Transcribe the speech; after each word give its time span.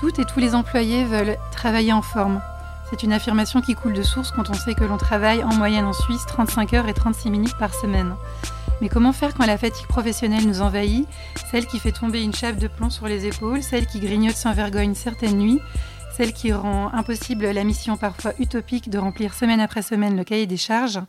Toutes 0.00 0.18
et 0.18 0.24
tous 0.24 0.40
les 0.40 0.54
employés 0.54 1.04
veulent 1.04 1.36
travailler 1.52 1.92
en 1.92 2.00
forme. 2.00 2.40
C'est 2.88 3.02
une 3.02 3.12
affirmation 3.12 3.60
qui 3.60 3.74
coule 3.74 3.92
de 3.92 4.02
source 4.02 4.30
quand 4.30 4.48
on 4.48 4.54
sait 4.54 4.74
que 4.74 4.84
l'on 4.84 4.96
travaille 4.96 5.44
en 5.44 5.52
moyenne 5.54 5.84
en 5.84 5.92
Suisse 5.92 6.24
35 6.26 6.72
heures 6.72 6.88
et 6.88 6.94
36 6.94 7.30
minutes 7.30 7.58
par 7.58 7.74
semaine. 7.74 8.14
Mais 8.80 8.88
comment 8.88 9.12
faire 9.12 9.34
quand 9.34 9.44
la 9.44 9.58
fatigue 9.58 9.86
professionnelle 9.88 10.46
nous 10.46 10.62
envahit, 10.62 11.06
celle 11.50 11.66
qui 11.66 11.78
fait 11.78 11.92
tomber 11.92 12.22
une 12.22 12.34
chape 12.34 12.56
de 12.56 12.66
plomb 12.66 12.88
sur 12.88 13.08
les 13.08 13.26
épaules, 13.26 13.62
celle 13.62 13.86
qui 13.86 14.00
grignote 14.00 14.36
sans 14.36 14.54
vergogne 14.54 14.94
certaines 14.94 15.36
nuits, 15.36 15.60
celle 16.16 16.32
qui 16.32 16.50
rend 16.50 16.90
impossible 16.94 17.50
la 17.50 17.64
mission 17.64 17.98
parfois 17.98 18.32
utopique 18.38 18.88
de 18.88 18.96
remplir 18.96 19.34
semaine 19.34 19.60
après 19.60 19.82
semaine 19.82 20.16
le 20.16 20.24
cahier 20.24 20.46
des 20.46 20.56
charges 20.56 21.00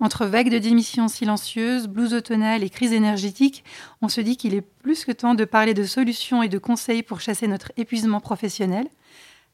entre 0.00 0.26
vagues 0.26 0.50
de 0.50 0.58
démissions 0.58 1.08
silencieuses, 1.08 1.86
blues 1.86 2.14
automnales 2.14 2.64
et 2.64 2.70
crises 2.70 2.92
énergétiques, 2.92 3.64
on 4.02 4.08
se 4.08 4.20
dit 4.20 4.36
qu'il 4.36 4.54
est 4.54 4.62
plus 4.62 5.04
que 5.04 5.12
temps 5.12 5.34
de 5.34 5.44
parler 5.44 5.74
de 5.74 5.84
solutions 5.84 6.42
et 6.42 6.48
de 6.48 6.58
conseils 6.58 7.02
pour 7.02 7.20
chasser 7.20 7.46
notre 7.46 7.70
épuisement 7.76 8.20
professionnel. 8.20 8.86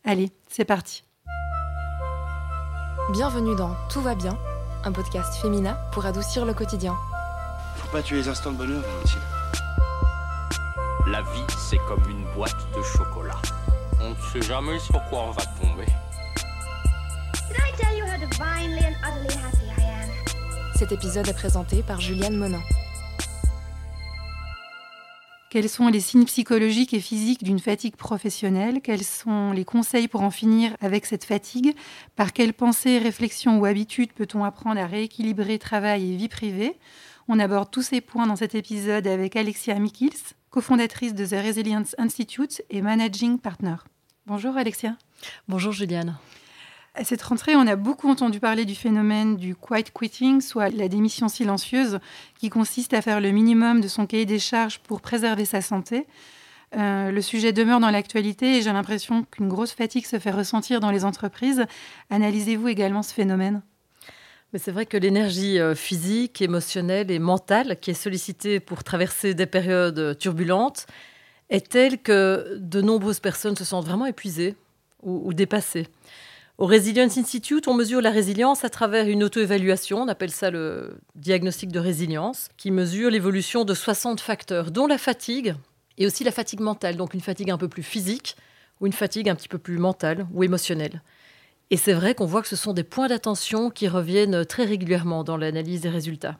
Allez, 0.05 0.31
c'est 0.49 0.65
parti. 0.65 1.03
Bienvenue 3.13 3.57
dans 3.57 3.75
Tout 3.91 4.01
va 4.01 4.15
bien, 4.15 4.37
un 4.85 4.93
podcast 4.93 5.35
féminin 5.41 5.77
pour 5.93 6.07
adoucir 6.07 6.45
le 6.45 6.55
quotidien. 6.55 6.95
Faut 7.77 7.91
pas 7.91 8.03
tuer 8.03 8.17
les 8.17 8.29
instants 8.29 8.53
de 8.53 8.57
bonheur, 8.57 8.83
Valentine. 8.83 9.21
La 11.09 11.23
vie, 11.23 11.55
c'est 11.69 11.79
comme 11.89 12.03
une 12.11 12.25
boîte 12.35 12.57
de 12.77 12.83
chocolat. 12.83 13.41
On 14.01 14.11
ne 14.11 14.15
sait 14.33 14.43
jamais 14.43 14.79
sur 14.79 15.03
quoi 15.09 15.23
on 15.23 15.31
va 15.31 15.43
tomber. 15.61 15.87
Did 17.49 17.57
I 17.59 17.73
tell 17.77 17.97
you 17.97 18.05
how 18.05 18.19
divinely 18.19 18.85
and 18.85 18.97
utterly 19.05 19.35
happy 19.37 19.67
I 19.79 19.85
am? 19.85 19.96
Cet 20.79 20.93
épisode 20.93 21.27
est 21.27 21.33
présenté 21.33 21.83
par 21.83 22.03
Juliane 22.03 22.37
Monin. 22.37 22.61
Quels 25.49 25.71
sont 25.71 25.89
les 25.89 26.01
signes 26.01 26.27
psychologiques 26.27 26.93
et 26.93 27.01
physiques 27.01 27.43
d'une 27.43 27.61
fatigue 27.61 27.97
professionnelle? 27.97 28.83
Quels 28.83 29.03
sont 29.03 29.53
les 29.53 29.65
conseils 29.65 30.07
pour 30.07 30.21
en 30.21 30.31
finir 30.31 30.77
avec 30.83 31.07
cette 31.07 31.25
fatigue? 31.25 31.75
Par 32.15 32.35
quelles 32.35 32.53
pensées, 32.53 32.99
réflexions 32.99 33.59
ou 33.59 33.65
habitudes 33.65 34.13
peut-on 34.13 34.45
apprendre 34.45 34.79
à 34.79 34.87
rééquilibrer 34.87 35.59
travail 35.59 36.13
et 36.13 36.17
vie 36.17 36.29
privée? 36.29 36.77
On 37.27 37.39
aborde 37.39 37.71
tous 37.71 37.83
ces 37.83 38.03
points 38.03 38.27
dans 38.27 38.37
cet 38.37 38.55
épisode 38.55 39.07
avec 39.07 39.35
Alexia 39.35 39.79
Mikils, 39.79 40.35
cofondatrice 40.51 41.15
de 41.15 41.25
The 41.25 41.43
Resilience 41.43 41.95
Institute 41.97 42.61
et 42.69 42.83
managing 42.83 43.39
partner. 43.39 43.77
Bonjour 44.27 44.59
Alexia. 44.59 44.97
Bonjour 45.49 45.73
Juliane. 45.73 46.19
À 46.99 47.05
cette 47.05 47.21
rentrée, 47.21 47.55
on 47.55 47.67
a 47.67 47.77
beaucoup 47.77 48.09
entendu 48.09 48.41
parler 48.41 48.65
du 48.65 48.75
phénomène 48.75 49.37
du 49.37 49.55
quiet 49.55 49.85
quitting, 49.93 50.41
soit 50.41 50.71
la 50.71 50.89
démission 50.89 51.29
silencieuse, 51.29 51.99
qui 52.41 52.49
consiste 52.49 52.95
à 52.95 53.03
faire 53.03 53.21
le 53.21 53.33
minimum 53.33 53.83
de 53.83 53.89
son 53.89 54.07
cahier 54.07 54.25
des 54.25 54.39
charges 54.39 54.79
pour 54.79 55.03
préserver 55.03 55.45
sa 55.45 55.61
santé. 55.61 56.07
Euh, 56.75 57.11
le 57.11 57.21
sujet 57.21 57.53
demeure 57.53 57.81
dans 57.81 57.91
l'actualité 57.91 58.57
et 58.57 58.63
j'ai 58.63 58.73
l'impression 58.73 59.25
qu'une 59.25 59.49
grosse 59.49 59.73
fatigue 59.73 60.07
se 60.07 60.19
fait 60.19 60.31
ressentir 60.31 60.81
dans 60.81 60.91
les 60.91 61.05
entreprises. 61.05 61.67
Analysez-vous 62.09 62.69
également 62.69 63.03
ce 63.03 63.13
phénomène 63.13 63.61
Mais 64.55 64.59
c'est 64.59 64.73
vrai 64.73 64.87
que 64.87 64.97
l'énergie 64.97 65.59
euh, 65.59 65.75
physique, 65.75 66.41
émotionnelle 66.41 67.11
et 67.11 67.19
mentale 67.19 67.79
qui 67.79 67.91
est 67.91 67.95
sollicitée 67.95 68.59
pour 68.59 68.85
traverser 68.85 69.35
des 69.35 69.47
périodes 69.47 70.17
turbulentes 70.17 70.87
est 71.51 71.69
telle 71.69 71.99
que 71.99 72.57
de 72.59 72.81
nombreuses 72.81 73.21
personnes 73.21 73.55
se 73.55 73.67
sentent 73.67 73.85
vraiment 73.85 74.07
épuisées 74.07 74.57
ou 75.03 75.35
dépassées. 75.35 75.87
Au 76.59 76.65
Resilience 76.65 77.19
Institute, 77.19 77.69
on 77.69 77.75
mesure 77.75 78.01
la 78.01 78.11
résilience 78.11 78.65
à 78.65 78.71
travers 78.71 79.07
une 79.09 79.23
auto-évaluation, 79.23 79.99
on 79.99 80.09
appelle 80.09 80.31
ça 80.31 80.51
le 80.51 80.97
diagnostic 81.15 81.71
de 81.71 81.79
résilience, 81.79 82.49
qui 82.57 82.71
mesure 82.71 83.11
l'évolution 83.11 83.67
de 83.67 83.75
60 83.75 84.21
facteurs, 84.21 84.71
dont 84.71 84.87
la 84.87 84.97
fatigue 84.97 85.55
et 85.99 86.07
aussi 86.07 86.25
la 86.25 86.31
fatigue 86.31 86.61
mentale, 86.61 86.97
donc 86.97 87.13
une 87.13 87.21
fatigue 87.21 87.51
un 87.51 87.59
peu 87.59 87.69
plus 87.69 87.83
physique 87.83 88.37
ou 88.81 88.87
une 88.87 88.95
fatigue 88.95 89.29
un 89.29 89.35
petit 89.35 89.49
peu 89.49 89.59
plus 89.59 89.77
mentale 89.77 90.27
ou 90.33 90.45
émotionnelle. 90.45 91.03
Et 91.69 91.77
c'est 91.77 91.93
vrai 91.93 92.15
qu'on 92.15 92.25
voit 92.25 92.41
que 92.41 92.49
ce 92.49 92.57
sont 92.57 92.73
des 92.73 92.85
points 92.85 93.09
d'attention 93.09 93.69
qui 93.69 93.87
reviennent 93.87 94.47
très 94.47 94.65
régulièrement 94.65 95.25
dans 95.25 95.37
l'analyse 95.37 95.83
des 95.83 95.91
résultats. 95.91 96.39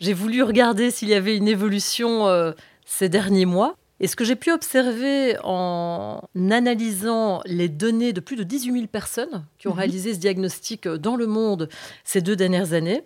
J'ai 0.00 0.12
voulu 0.12 0.42
regarder 0.42 0.90
s'il 0.90 1.08
y 1.08 1.14
avait 1.14 1.36
une 1.36 1.46
évolution 1.46 2.26
euh, 2.26 2.50
ces 2.84 3.08
derniers 3.08 3.46
mois. 3.46 3.76
Et 4.02 4.06
ce 4.06 4.16
que 4.16 4.24
j'ai 4.24 4.36
pu 4.36 4.50
observer 4.50 5.36
en 5.44 6.22
analysant 6.50 7.42
les 7.44 7.68
données 7.68 8.12
de 8.14 8.20
plus 8.20 8.36
de 8.36 8.42
18 8.42 8.72
000 8.72 8.86
personnes 8.86 9.44
qui 9.58 9.68
ont 9.68 9.72
Mhm. 9.72 9.76
réalisé 9.78 10.14
ce 10.14 10.18
diagnostic 10.18 10.88
dans 10.88 11.16
le 11.16 11.26
monde 11.26 11.68
ces 12.04 12.20
deux 12.22 12.34
dernières 12.36 12.72
années, 12.72 13.02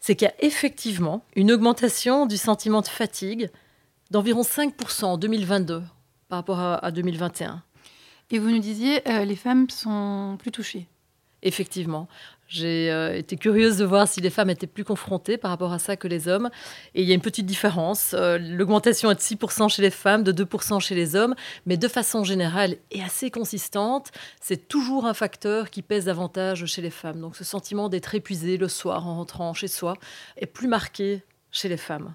c'est 0.00 0.16
qu'il 0.16 0.26
y 0.26 0.30
a 0.30 0.34
effectivement 0.44 1.24
une 1.36 1.52
augmentation 1.52 2.26
du 2.26 2.36
sentiment 2.36 2.80
de 2.82 2.88
fatigue 2.88 3.48
d'environ 4.10 4.42
5% 4.42 5.04
en 5.04 5.16
2022 5.18 5.82
par 6.28 6.38
rapport 6.40 6.58
à, 6.58 6.84
à 6.84 6.90
2021. 6.90 7.62
Et 8.30 8.38
vous 8.38 8.50
nous 8.50 8.58
disiez, 8.58 9.08
euh, 9.08 9.24
les 9.24 9.36
femmes 9.36 9.70
sont 9.70 10.36
plus 10.38 10.50
touchées. 10.50 10.88
Effectivement. 11.42 12.08
J'ai 12.46 12.90
euh, 12.90 13.16
été 13.16 13.36
curieuse 13.36 13.78
de 13.78 13.84
voir 13.84 14.06
si 14.06 14.20
les 14.20 14.30
femmes 14.30 14.50
étaient 14.50 14.66
plus 14.66 14.84
confrontées 14.84 15.38
par 15.38 15.50
rapport 15.50 15.72
à 15.72 15.78
ça 15.78 15.96
que 15.96 16.06
les 16.06 16.28
hommes. 16.28 16.50
Et 16.94 17.02
il 17.02 17.08
y 17.08 17.12
a 17.12 17.14
une 17.14 17.20
petite 17.20 17.46
différence. 17.46 18.14
Euh, 18.14 18.38
L'augmentation 18.38 19.10
est 19.10 19.14
de 19.14 19.20
6% 19.20 19.68
chez 19.68 19.82
les 19.82 19.90
femmes, 19.90 20.22
de 20.22 20.32
2% 20.32 20.80
chez 20.80 20.94
les 20.94 21.16
hommes, 21.16 21.34
mais 21.66 21.76
de 21.76 21.88
façon 21.88 22.22
générale 22.24 22.76
et 22.90 23.02
assez 23.02 23.30
consistante, 23.30 24.10
c'est 24.40 24.68
toujours 24.68 25.06
un 25.06 25.14
facteur 25.14 25.70
qui 25.70 25.82
pèse 25.82 26.04
davantage 26.04 26.66
chez 26.66 26.82
les 26.82 26.90
femmes. 26.90 27.20
Donc 27.20 27.36
ce 27.36 27.44
sentiment 27.44 27.88
d'être 27.88 28.14
épuisé 28.14 28.56
le 28.56 28.68
soir 28.68 29.06
en 29.06 29.16
rentrant 29.16 29.54
chez 29.54 29.68
soi 29.68 29.94
est 30.36 30.46
plus 30.46 30.68
marqué 30.68 31.22
chez 31.50 31.68
les 31.68 31.76
femmes. 31.76 32.14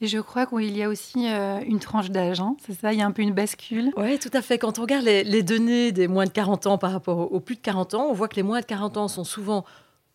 Et 0.00 0.06
je 0.06 0.18
crois 0.18 0.46
qu'il 0.46 0.76
y 0.76 0.82
a 0.82 0.88
aussi 0.88 1.28
euh, 1.28 1.60
une 1.66 1.78
tranche 1.78 2.10
d'âge, 2.10 2.40
hein, 2.40 2.56
c'est 2.64 2.78
ça? 2.78 2.92
Il 2.92 2.98
y 2.98 3.02
a 3.02 3.06
un 3.06 3.12
peu 3.12 3.22
une 3.22 3.34
bascule? 3.34 3.92
Oui, 3.96 4.18
tout 4.18 4.30
à 4.32 4.42
fait. 4.42 4.58
Quand 4.58 4.78
on 4.78 4.82
regarde 4.82 5.04
les, 5.04 5.42
données 5.42 5.92
des 5.92 6.08
moins 6.08 6.24
de 6.24 6.30
40 6.30 6.66
ans 6.66 6.78
par 6.78 6.92
rapport 6.92 7.32
aux, 7.32 7.40
plus 7.40 7.56
de 7.56 7.60
40 7.60 7.94
ans, 7.94 8.06
on 8.08 8.12
voit 8.12 8.28
que 8.28 8.36
les 8.36 8.42
moins 8.42 8.60
de 8.60 8.66
40 8.66 8.96
ans 8.96 9.08
sont 9.08 9.24
souvent 9.24 9.64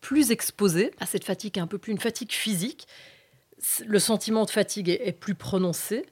plus 0.00 0.32
exposés 0.32 0.92
à 0.98 1.06
cette 1.06 1.24
fatigue, 1.24 1.58
un 1.58 1.66
peu 1.66 1.78
plus 1.78 1.92
une 1.92 2.00
fatigue 2.00 2.32
physique. 2.32 2.88
Le 3.86 3.98
sentiment 4.00 4.44
de 4.44 4.50
fatigue 4.50 4.88
est, 4.88 5.12
plus 5.12 5.36
prononcé. 5.36 6.04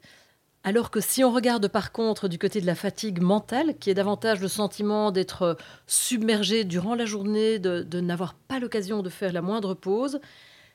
Alors 0.63 0.91
que 0.91 1.01
si 1.01 1.23
on 1.23 1.31
regarde 1.31 1.67
par 1.67 1.91
contre 1.91 2.27
du 2.27 2.37
côté 2.37 2.61
de 2.61 2.67
la 2.67 2.75
fatigue 2.75 3.21
mentale, 3.21 3.77
qui 3.79 3.89
est 3.89 3.95
davantage 3.95 4.39
le 4.39 4.47
sentiment 4.47 5.11
d'être 5.11 5.57
submergé 5.87 6.63
durant 6.63 6.95
la 6.95 7.05
journée, 7.05 7.59
de 7.59 7.99
n'avoir 7.99 8.35
pas 8.35 8.59
l'occasion 8.59 9.01
de 9.01 9.09
faire 9.09 9.33
la 9.33 9.41
moindre 9.41 9.73
pause, 9.73 10.21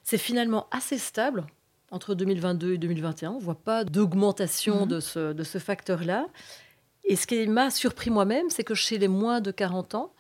c'est 0.03 0.19
finalement 0.19 0.67
assez 0.71 0.99
stable 0.99 1.47
entre 1.91 2.15
2022 2.15 2.75
et 2.75 2.79
2021. 2.79 3.31
On 3.33 3.35
ne 3.37 3.41
voit 3.41 3.55
pas 3.55 3.85
d'augmentation 3.85 4.83
Mhm. 4.83 4.89
de 4.89 5.01
ce, 5.01 5.33
de 5.33 5.43
ce 5.45 5.59
facteur-là. 5.59 6.27
Et 7.09 7.15
ce 7.15 7.27
qui 7.29 7.47
m'a 7.47 7.71
surpris 7.71 8.11
moi-même, 8.11 8.51
c'est 8.51 8.65
que 8.65 8.75
chez 8.75 8.99
les 8.99 9.07
moins 9.07 9.41
de 9.41 9.53
40 9.53 9.95
ans, 9.95 10.13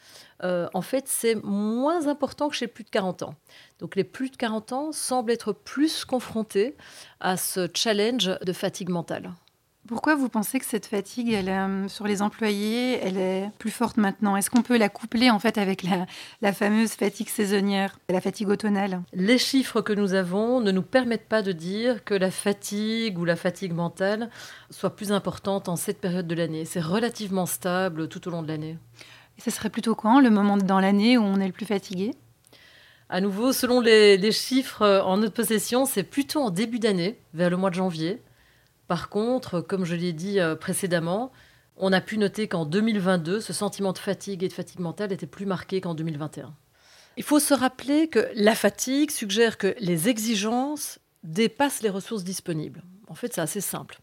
euh, 0.44 0.68
en 0.72 0.82
fait, 0.82 1.04
c'est 1.08 1.34
moins 1.42 2.06
important 2.06 2.48
que 2.48 2.54
chez 2.54 2.66
les 2.66 2.70
plus 2.72 2.84
de 2.84 2.90
40 2.90 3.22
ans. 3.24 3.34
Donc 3.80 3.96
les 3.96 4.04
plus 4.04 4.30
de 4.30 4.36
40 4.36 4.72
ans 4.72 4.92
semblent 4.92 5.32
être 5.32 5.52
plus 5.52 6.04
confrontés 6.04 6.76
à 7.18 7.36
ce 7.36 7.68
challenge 7.74 8.30
de 8.40 8.52
fatigue 8.52 8.88
mentale. 8.90 9.32
Pourquoi 9.86 10.16
vous 10.16 10.28
pensez 10.28 10.58
que 10.58 10.64
cette 10.64 10.86
fatigue, 10.86 11.32
elle, 11.32 11.48
euh, 11.48 11.88
sur 11.88 12.06
les 12.06 12.20
employés, 12.20 12.98
elle 13.02 13.18
est 13.18 13.50
plus 13.58 13.70
forte 13.70 13.98
maintenant? 13.98 14.36
Est-ce 14.36 14.50
qu'on 14.50 14.62
peut 14.62 14.76
la 14.76 14.88
coupler 14.88 15.30
en 15.30 15.38
fait 15.38 15.58
avec 15.58 15.82
la, 15.82 16.06
la 16.42 16.52
fameuse 16.52 16.92
fatigue 16.92 17.28
saisonnière, 17.28 17.98
la 18.08 18.20
fatigue 18.20 18.48
automnale? 18.48 19.02
Les 19.12 19.38
chiffres 19.38 19.82
que 19.82 19.92
nous 19.92 20.14
avons 20.14 20.60
ne 20.60 20.72
nous 20.72 20.82
permettent 20.82 21.28
pas 21.28 21.42
de 21.42 21.52
dire 21.52 22.04
que 22.04 22.14
la 22.14 22.30
fatigue 22.30 23.18
ou 23.18 23.24
la 23.24 23.36
fatigue 23.36 23.74
mentale 23.74 24.30
soit 24.70 24.96
plus 24.96 25.12
importante 25.12 25.68
en 25.68 25.76
cette 25.76 26.00
période 26.00 26.26
de 26.26 26.34
l'année. 26.34 26.64
C'est 26.64 26.80
relativement 26.80 27.46
stable 27.46 28.08
tout 28.08 28.26
au 28.26 28.30
long 28.30 28.42
de 28.42 28.48
l'année. 28.48 28.78
Et 29.38 29.40
ce 29.40 29.50
serait 29.50 29.70
plutôt 29.70 29.94
quand 29.94 30.20
le 30.20 30.30
moment 30.30 30.56
dans 30.56 30.80
l'année 30.80 31.16
où 31.16 31.22
on 31.22 31.38
est 31.38 31.46
le 31.46 31.52
plus 31.52 31.66
fatigué? 31.66 32.12
À 33.08 33.20
nouveau, 33.20 33.52
selon 33.52 33.80
les, 33.80 34.16
les 34.16 34.32
chiffres 34.32 34.82
euh, 34.82 35.02
en 35.02 35.18
notre 35.18 35.34
possession, 35.34 35.84
c'est 35.84 36.02
plutôt 36.02 36.40
en 36.40 36.50
début 36.50 36.80
d'année, 36.80 37.20
vers 37.34 37.50
le 37.50 37.56
mois 37.56 37.70
de 37.70 37.76
janvier. 37.76 38.20
Par 38.88 39.08
contre, 39.08 39.60
comme 39.60 39.84
je 39.84 39.94
l'ai 39.94 40.12
dit 40.12 40.40
euh, 40.40 40.54
précédemment, 40.54 41.32
on 41.76 41.92
a 41.92 42.00
pu 42.00 42.18
noter 42.18 42.48
qu'en 42.48 42.64
2022, 42.64 43.40
ce 43.40 43.52
sentiment 43.52 43.92
de 43.92 43.98
fatigue 43.98 44.42
et 44.42 44.48
de 44.48 44.52
fatigue 44.52 44.80
mentale 44.80 45.12
était 45.12 45.26
plus 45.26 45.46
marqué 45.46 45.80
qu'en 45.80 45.94
2021. 45.94 46.54
Il 47.16 47.22
faut 47.22 47.40
se 47.40 47.54
rappeler 47.54 48.08
que 48.08 48.28
la 48.34 48.54
fatigue 48.54 49.10
suggère 49.10 49.58
que 49.58 49.74
les 49.80 50.08
exigences 50.08 50.98
dépassent 51.22 51.82
les 51.82 51.90
ressources 51.90 52.24
disponibles. 52.24 52.82
En 53.08 53.14
fait, 53.14 53.34
c'est 53.34 53.40
assez 53.40 53.60
simple. 53.60 54.00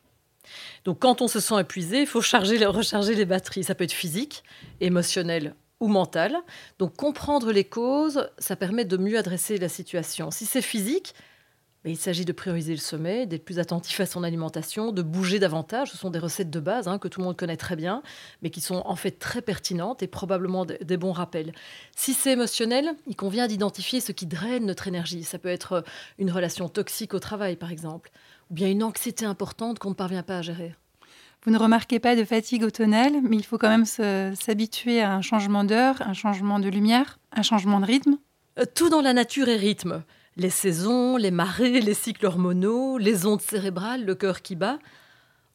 Donc 0.84 1.00
quand 1.00 1.22
on 1.22 1.28
se 1.28 1.40
sent 1.40 1.60
épuisé, 1.60 2.02
il 2.02 2.08
faut 2.08 2.22
charger, 2.22 2.64
recharger 2.66 3.16
les 3.16 3.26
batteries. 3.26 3.64
Ça 3.64 3.76
peut 3.76 3.84
être 3.84 3.94
physique, 3.94 4.44
émotionnel 4.82 5.56
ou 5.80 5.88
mental. 5.88 6.38
Donc 6.80 6.96
comprendre 6.96 7.52
les 7.52 7.64
causes, 7.64 8.30
ça 8.40 8.56
permet 8.56 8.86
de 8.86 8.98
mieux 8.98 9.18
adresser 9.18 9.58
la 9.58 9.70
situation. 9.70 10.32
Si 10.32 10.46
c'est 10.46 10.62
physique, 10.62 11.14
mais 11.84 11.92
il 11.92 11.98
s'agit 11.98 12.26
de 12.26 12.32
prioriser 12.32 12.74
le 12.74 12.80
sommeil, 12.80 13.28
d'être 13.28 13.44
plus 13.44 13.60
attentif 13.60 14.00
à 14.00 14.06
son 14.06 14.24
alimentation, 14.24 14.92
de 14.92 15.02
bouger 15.02 15.40
davantage. 15.40 15.92
Ce 15.92 15.98
sont 15.98 16.10
des 16.10 16.20
recettes 16.20 16.50
de 16.50 16.60
base 16.60 16.88
hein, 16.88 16.98
que 16.98 17.08
tout 17.08 17.20
le 17.20 17.26
monde 17.26 17.36
connaît 17.36 17.58
très 17.58 17.76
bien, 17.76 18.02
mais 18.42 18.50
qui 18.50 18.62
sont 18.62 18.82
en 18.86 18.96
fait 18.96 19.12
très 19.12 19.42
pertinentes 19.42 20.02
et 20.02 20.08
probablement 20.08 20.66
des, 20.66 20.98
bons 20.98 21.12
rappels. 21.12 21.52
Si 21.96 22.14
c'est 22.14 22.32
émotionnel, 22.32 22.94
il 23.08 23.16
convient 23.16 23.48
d'identifier 23.48 24.00
ce 24.00 24.12
qui 24.12 24.26
draine 24.26 24.66
notre 24.66 24.88
énergie. 24.88 25.24
Ça 25.24 25.40
peut 25.40 25.50
être 25.50 25.74
euh, 25.74 25.82
une 26.20 26.32
relation 26.32 26.70
toxique 26.70 27.14
au 27.14 27.20
travail, 27.20 27.56
par 27.56 27.72
exemple, 27.72 28.12
ou 28.50 28.54
bien 28.54 28.70
une 28.70 28.84
anxiété 28.84 29.26
importante 29.26 29.80
qu'on 29.80 29.90
ne 29.90 29.96
parvient 29.96 30.24
pas 30.24 30.38
à 30.38 30.42
gérer. 30.42 30.76
Vous 31.44 31.52
ne 31.52 31.58
remarquez 31.58 32.00
pas 32.00 32.16
de 32.16 32.24
fatigue 32.24 32.64
automnale, 32.64 33.14
mais 33.22 33.36
il 33.36 33.44
faut 33.44 33.58
quand 33.58 33.68
même 33.68 33.86
s'habituer 33.86 35.02
à 35.02 35.14
un 35.14 35.22
changement 35.22 35.66
d'heure, 35.66 36.02
un 36.02 36.14
changement 36.14 36.60
de 36.60 36.70
lumière, 36.70 37.20
un 37.34 37.42
changement 37.42 37.82
de 37.82 37.86
rythme? 37.86 38.18
Euh, 38.60 38.64
tout 38.74 38.90
dans 38.90 39.02
la 39.02 39.12
nature 39.12 39.50
est 39.50 39.58
rythme. 39.58 40.04
Les 40.36 40.50
saisons, 40.50 41.18
les 41.18 41.32
marées, 41.32 41.80
les 41.80 41.94
cycles 41.94 42.26
hormonaux, 42.26 42.98
les 42.98 43.26
ondes 43.26 43.42
cérébrales, 43.42 44.06
le 44.06 44.16
cœur 44.16 44.42
qui 44.42 44.56
bat. 44.56 44.80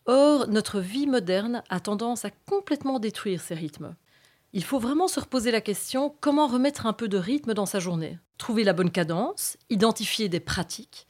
Or, 0.07 0.47
notre 0.49 0.81
vie 0.81 1.07
moderne 1.07 1.63
a 1.69 1.81
tendance 1.81 2.25
à 2.25 2.31
complètement 2.49 2.99
détruire 2.99 3.41
ces 3.41 3.55
rythmes. 3.55 3.95
Il 4.53 4.65
faut 4.65 4.79
vraiment 4.79 5.09
se 5.09 5.21
reposer 5.21 5.51
la 5.51 5.61
question 5.61 6.15
comment 6.21 6.47
remettre 6.47 6.87
un 6.87 6.93
peu 6.93 7.09
de 7.09 7.19
rythme 7.19 7.55
dans 7.55 7.67
sa 7.67 7.81
journée? 7.81 8.19
Trouver 8.39 8.65
la 8.65 8.73
bonne 8.73 8.91
cadence, 8.91 9.57
identifier 9.69 10.29
des 10.29 10.41
pratiques, 10.41 11.09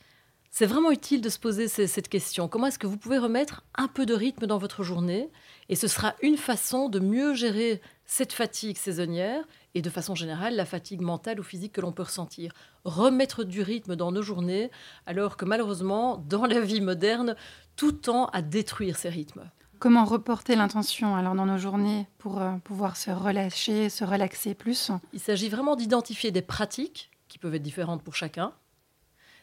c'est 0.50 0.66
vraiment 0.66 0.90
utile 0.90 1.20
de 1.20 1.28
se 1.28 1.38
poser 1.38 1.68
cette 1.68 2.08
question. 2.08 2.48
Comment 2.48 2.66
est-ce 2.66 2.80
que 2.80 2.86
vous 2.88 2.96
pouvez 2.96 3.18
remettre 3.18 3.64
un 3.76 3.86
peu 3.86 4.06
de 4.06 4.14
rythme 4.14 4.46
dans 4.46 4.58
votre 4.58 4.82
journée? 4.82 5.28
Et 5.68 5.76
ce 5.76 5.86
sera 5.86 6.16
une 6.20 6.36
façon 6.36 6.88
de 6.88 6.98
mieux 6.98 7.34
gérer 7.34 7.80
cette 8.06 8.32
fatigue 8.32 8.76
saisonnière 8.76 9.44
et 9.74 9.82
de 9.82 9.90
façon 9.90 10.14
générale 10.14 10.56
la 10.56 10.64
fatigue 10.64 11.00
mentale 11.00 11.40
ou 11.40 11.42
physique 11.42 11.72
que 11.72 11.80
l'on 11.80 11.92
peut 11.92 12.02
ressentir. 12.02 12.52
Remettre 12.84 13.44
du 13.44 13.62
rythme 13.62 13.96
dans 13.96 14.12
nos 14.12 14.22
journées 14.22 14.70
alors 15.06 15.36
que 15.36 15.44
malheureusement, 15.44 16.16
dans 16.28 16.46
la 16.46 16.60
vie 16.60 16.80
moderne, 16.80 17.36
tout 17.76 17.92
tend 17.92 18.26
à 18.26 18.42
détruire 18.42 18.96
ces 18.96 19.08
rythmes. 19.08 19.50
Comment 19.78 20.04
reporter 20.04 20.56
l'intention 20.56 21.14
alors 21.14 21.36
dans 21.36 21.46
nos 21.46 21.58
journées 21.58 22.08
pour 22.18 22.42
euh, 22.42 22.56
pouvoir 22.64 22.96
se 22.96 23.12
relâcher, 23.12 23.88
se 23.88 24.02
relaxer 24.02 24.54
plus? 24.54 24.90
Il 25.12 25.20
s'agit 25.20 25.48
vraiment 25.48 25.76
d'identifier 25.76 26.32
des 26.32 26.42
pratiques 26.42 27.10
qui 27.28 27.38
peuvent 27.38 27.54
être 27.54 27.62
différentes 27.62 28.02
pour 28.02 28.16
chacun, 28.16 28.52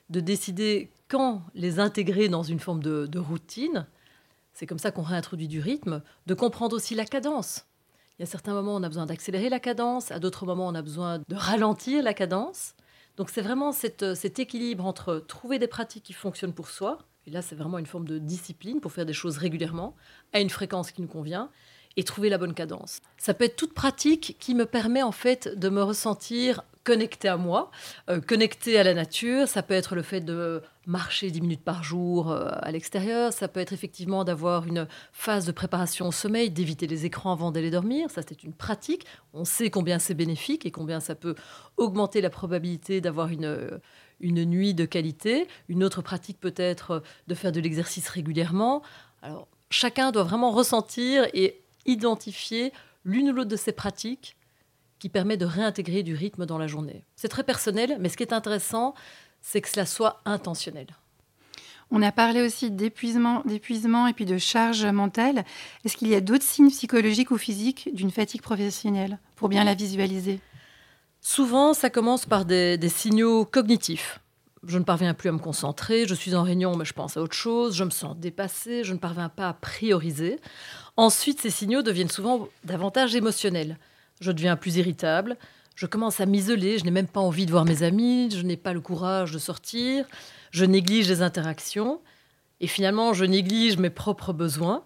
de 0.10 0.20
décider 0.20 0.92
quand 1.08 1.42
les 1.54 1.80
intégrer 1.80 2.28
dans 2.28 2.44
une 2.44 2.60
forme 2.60 2.82
de, 2.82 3.18
routine. 3.18 3.88
C'est 4.54 4.66
comme 4.66 4.80
ça 4.80 4.92
qu'on 4.92 5.04
réintroduit 5.04 5.48
du 5.48 5.62
rythme, 5.62 6.02
de 6.26 6.34
comprendre 6.34 6.76
aussi 6.76 6.96
la 6.96 7.06
cadence. 7.06 7.66
Il 8.18 8.22
y 8.22 8.24
a 8.24 8.26
certains 8.26 8.54
moments 8.54 8.76
où 8.76 8.80
on 8.80 8.84
a 8.84 8.88
besoin 8.88 9.06
d'accélérer 9.06 9.50
la 9.50 9.60
cadence, 9.60 10.12
à 10.12 10.20
d'autres 10.20 10.46
moments 10.46 10.68
on 10.68 10.76
a 10.76 10.82
besoin 10.82 11.20
de 11.20 11.36
ralentir 11.36 12.02
la 12.02 12.14
cadence. 12.14 12.74
Donc 13.18 13.30
c'est 13.30 13.42
vraiment 13.42 13.74
cet 13.74 14.40
équilibre 14.40 14.86
entre 14.86 15.18
trouver 15.20 15.60
des 15.60 15.68
pratiques 15.68 16.04
qui 16.04 16.14
fonctionnent 16.14 16.54
pour 16.54 16.70
soi, 16.70 17.00
et 17.28 17.32
là 17.32 17.42
c'est 17.42 17.56
vraiment 17.56 17.78
une 17.78 17.86
forme 17.86 18.08
de 18.08 18.18
discipline 18.18 18.80
pour 18.80 18.94
faire 18.94 19.06
des 19.06 19.14
choses 19.14 19.38
régulièrement, 19.38 19.96
à 20.32 20.40
une 20.40 20.50
fréquence 20.50 20.92
qui 20.92 21.02
nous 21.02 21.08
convient, 21.08 21.50
et 21.98 22.04
trouver 22.04 22.30
la 22.30 22.38
bonne 22.38 22.54
cadence. 22.54 23.02
Ça 23.18 23.34
peut 23.34 23.46
être 23.46 23.56
toute 23.56 23.74
pratique 23.74 24.36
qui 24.40 24.54
me 24.56 24.66
permet 24.66 25.04
en 25.04 25.12
fait 25.12 25.48
de 25.58 25.70
me 25.70 25.82
ressentir 25.82 26.64
connecté 26.86 27.28
à 27.28 27.36
moi, 27.36 27.72
euh, 28.10 28.22
connecté 28.22 28.80
à 28.80 28.84
la 28.84 28.94
nature. 28.94 29.48
Ça 29.48 29.64
peut 29.64 29.74
être 29.74 29.96
le 29.96 30.04
fait 30.04 30.22
de 30.22 30.62
marcher 30.86 31.32
10 31.32 31.42
minutes 31.42 31.64
par 31.64 31.84
jour 31.84 32.32
euh, 32.32 32.50
à 32.62 32.72
l'extérieur. 32.72 33.34
Ça 33.34 33.48
peut 33.48 33.60
être 33.60 33.74
effectivement 33.74 34.24
d'avoir 34.24 34.68
une 34.68 34.88
phase 35.12 35.46
de 35.46 35.52
préparation 35.52 36.08
au 36.08 36.12
sommeil, 36.12 36.52
d'éviter 36.52 36.86
les 36.88 37.06
écrans 37.06 37.34
avant 37.34 37.52
d'aller 37.52 37.72
dormir. 37.72 38.10
Ça, 38.12 38.22
c'est 38.26 38.44
une 38.44 38.54
pratique. 38.54 39.06
On 39.34 39.46
sait 39.46 39.70
combien 39.70 40.00
c'est 40.00 40.14
bénéfique 40.14 40.66
et 40.66 40.72
combien 40.72 41.00
ça 41.00 41.16
peut 41.16 41.36
augmenter 41.76 42.22
la 42.22 42.30
probabilité 42.30 43.02
d'avoir 43.02 43.30
une, 43.30 43.80
une 44.20 44.46
nuit 44.46 44.76
de 44.76 44.86
qualité. 44.86 45.48
Une 45.68 45.84
autre 45.84 46.04
pratique 46.04 46.40
peut 46.40 46.54
être 46.56 47.02
de 47.28 47.34
faire 47.34 47.52
de 47.52 47.60
l'exercice 47.60 48.08
régulièrement. 48.10 48.84
Alors, 49.24 49.48
chacun 49.72 50.12
doit 50.12 50.24
vraiment 50.24 50.52
ressentir 50.52 51.26
et 51.34 51.62
identifier 51.86 52.72
l'une 53.04 53.30
ou 53.30 53.34
l'autre 53.34 53.50
de 53.50 53.56
ces 53.56 53.72
pratiques 53.72 54.36
qui 55.00 55.10
permet 55.10 55.38
de 55.38 55.46
réintégrer 55.46 56.04
du 56.04 56.16
rythme 56.16 56.46
dans 56.46 56.58
la 56.58 56.68
journée. 56.68 57.04
C'est 57.16 57.28
très 57.28 57.44
personnel, 57.44 57.98
mais 58.00 58.10
ce 58.10 58.18
qui 58.18 58.24
est 58.24 58.34
intéressant, 58.34 58.96
c'est 59.42 59.62
que 59.62 59.70
cela 59.70 59.86
soit 59.86 60.22
intentionnel. 60.26 60.88
On 61.92 62.02
a 62.02 62.12
parlé 62.12 62.42
aussi 62.42 62.72
d'épuisement, 62.72 63.44
d'épuisement 63.46 64.08
et 64.08 64.14
puis 64.14 64.26
de 64.26 64.38
charge 64.38 64.86
mentale. 64.86 65.46
Est-ce 65.84 65.98
qu'il 65.98 66.08
y 66.08 66.16
a 66.16 66.22
d'autres 66.22 66.44
signes 66.44 66.72
psychologiques 66.72 67.30
ou 67.30 67.38
physiques 67.38 67.90
d'une 67.94 68.10
fatigue 68.10 68.42
professionnelle 68.42 69.20
pour 69.36 69.50
bien 69.50 69.64
la 69.64 69.76
visualiser? 69.76 70.40
Souvent, 71.22 71.74
ça 71.74 71.90
commence 71.90 72.26
par 72.26 72.46
des, 72.46 72.78
des, 72.78 72.90
signaux 72.90 73.46
cognitifs. 73.46 74.20
Je 74.68 74.80
ne 74.80 74.84
parviens 74.84 75.14
plus 75.14 75.30
à 75.30 75.32
me 75.32 75.40
concentrer, 75.40 76.08
je 76.08 76.16
suis 76.16 76.34
en 76.34 76.42
réunion 76.42 76.76
mais 76.76 76.86
je 76.86 76.94
pense 76.94 77.18
à 77.18 77.22
autre 77.22 77.36
chose, 77.36 77.76
je 77.76 77.84
me 77.84 77.92
sens 77.92 78.18
dépassée, 78.18 78.84
je 78.84 78.94
ne 78.94 78.98
parviens 78.98 79.30
pas 79.30 79.50
à 79.50 79.54
prioriser. 79.54 80.40
Ensuite, 80.98 81.40
ces 81.40 81.52
signaux 81.52 81.84
deviennent 81.84 82.10
souvent 82.10 82.48
davantage 82.64 83.16
émotionnels. 83.16 83.78
Je 84.22 84.32
deviens 84.32 84.56
plus 84.56 84.78
irritable, 84.78 85.38
je 85.76 85.86
commence 85.86 86.20
à 86.20 86.26
m'isoler, 86.26 86.80
je 86.80 86.86
n'ai 86.86 86.92
même 86.92 87.08
pas 87.08 87.20
envie 87.20 87.46
de 87.46 87.52
voir 87.52 87.66
mes 87.66 87.84
amis, 87.84 88.32
je 88.32 88.42
n'ai 88.42 88.58
pas 88.58 88.74
le 88.74 88.82
courage 88.82 89.32
de 89.34 89.40
sortir, 89.40 90.06
je 90.52 90.66
néglige 90.66 91.10
les 91.10 91.22
interactions, 91.22 92.02
et 92.62 92.68
finalement 92.68 93.14
je 93.14 93.26
néglige 93.26 93.78
mes 93.78 93.90
propres 93.90 94.34
besoins, 94.34 94.84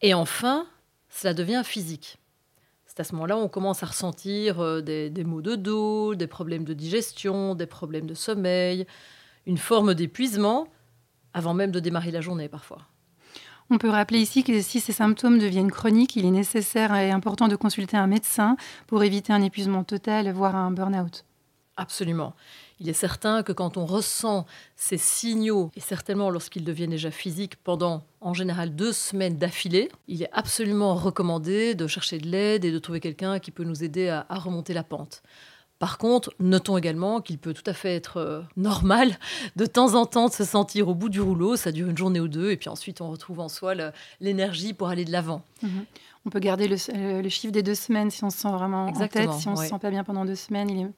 et 0.00 0.14
enfin, 0.14 0.66
cela 1.08 1.34
devient 1.34 1.62
physique. 1.64 2.18
C'est 2.94 3.00
à 3.00 3.04
ce 3.04 3.14
moment-là 3.14 3.36
où 3.36 3.40
on 3.40 3.48
commence 3.48 3.82
à 3.82 3.86
ressentir 3.86 4.60
euh, 4.60 4.80
des, 4.80 5.10
des 5.10 5.24
maux 5.24 5.42
de 5.42 5.56
dos, 5.56 6.14
des 6.14 6.28
problèmes 6.28 6.62
de 6.62 6.74
digestion, 6.74 7.56
des 7.56 7.66
problèmes 7.66 8.06
de 8.06 8.14
sommeil, 8.14 8.86
une 9.46 9.58
forme 9.58 9.94
d'épuisement, 9.94 10.68
avant 11.32 11.54
même 11.54 11.72
de 11.72 11.80
démarrer 11.80 12.12
la 12.12 12.20
journée 12.20 12.48
parfois. 12.48 12.82
On 13.68 13.78
peut 13.78 13.88
rappeler 13.88 14.20
ici 14.20 14.44
que 14.44 14.60
si 14.60 14.78
ces 14.78 14.92
symptômes 14.92 15.40
deviennent 15.40 15.72
chroniques, 15.72 16.14
il 16.14 16.24
est 16.24 16.30
nécessaire 16.30 16.94
et 16.94 17.10
important 17.10 17.48
de 17.48 17.56
consulter 17.56 17.96
un 17.96 18.06
médecin 18.06 18.56
pour 18.86 19.02
éviter 19.02 19.32
un 19.32 19.42
épuisement 19.42 19.82
total, 19.82 20.30
voire 20.30 20.54
un 20.54 20.70
burn-out. 20.70 21.24
Absolument. 21.76 22.34
Il 22.80 22.88
est 22.88 22.92
certain 22.92 23.42
que 23.42 23.52
quand 23.52 23.76
on 23.76 23.86
ressent 23.86 24.46
ces 24.76 24.98
signaux, 24.98 25.70
et 25.76 25.80
certainement 25.80 26.30
lorsqu'ils 26.30 26.64
deviennent 26.64 26.90
déjà 26.90 27.10
physiques 27.10 27.56
pendant 27.56 28.02
en 28.20 28.34
général 28.34 28.74
deux 28.74 28.92
semaines 28.92 29.36
d'affilée, 29.36 29.90
il 30.08 30.22
est 30.22 30.30
absolument 30.32 30.94
recommandé 30.94 31.74
de 31.74 31.86
chercher 31.86 32.18
de 32.18 32.26
l'aide 32.26 32.64
et 32.64 32.72
de 32.72 32.78
trouver 32.78 33.00
quelqu'un 33.00 33.38
qui 33.38 33.50
peut 33.50 33.64
nous 33.64 33.84
aider 33.84 34.08
à, 34.08 34.26
à 34.28 34.38
remonter 34.38 34.74
la 34.74 34.82
pente. 34.82 35.22
Par 35.78 35.98
contre, 35.98 36.32
notons 36.38 36.78
également 36.78 37.20
qu'il 37.20 37.38
peut 37.38 37.52
tout 37.52 37.68
à 37.68 37.74
fait 37.74 37.94
être 37.94 38.18
euh, 38.18 38.42
normal 38.56 39.18
de 39.56 39.66
temps 39.66 39.94
en 39.94 40.06
temps 40.06 40.28
de 40.28 40.32
se 40.32 40.44
sentir 40.44 40.88
au 40.88 40.94
bout 40.94 41.08
du 41.08 41.20
rouleau. 41.20 41.56
Ça 41.56 41.72
dure 41.72 41.88
une 41.88 41.98
journée 41.98 42.20
ou 42.20 42.28
deux, 42.28 42.50
et 42.50 42.56
puis 42.56 42.68
ensuite 42.68 43.00
on 43.00 43.10
retrouve 43.10 43.40
en 43.40 43.48
soi 43.48 43.74
l'énergie 44.20 44.72
pour 44.72 44.88
aller 44.88 45.04
de 45.04 45.12
l'avant. 45.12 45.42
Mhm. 45.62 45.84
On 46.26 46.30
peut 46.30 46.38
garder 46.38 46.68
le, 46.68 47.28
chiffre 47.28 47.52
des 47.52 47.62
deux 47.62 47.74
semaines 47.74 48.10
si 48.10 48.24
on 48.24 48.30
se 48.30 48.38
sent 48.38 48.50
vraiment 48.50 48.86
en 48.86 48.92
tête. 49.08 49.30
Si 49.32 49.46
on 49.46 49.50
ne 49.50 49.56
se 49.56 49.66
sent 49.66 49.78
pas 49.78 49.90
bien 49.90 50.04
pendant 50.04 50.24
deux 50.24 50.36
semaines, 50.36 50.70
il, 50.70 50.90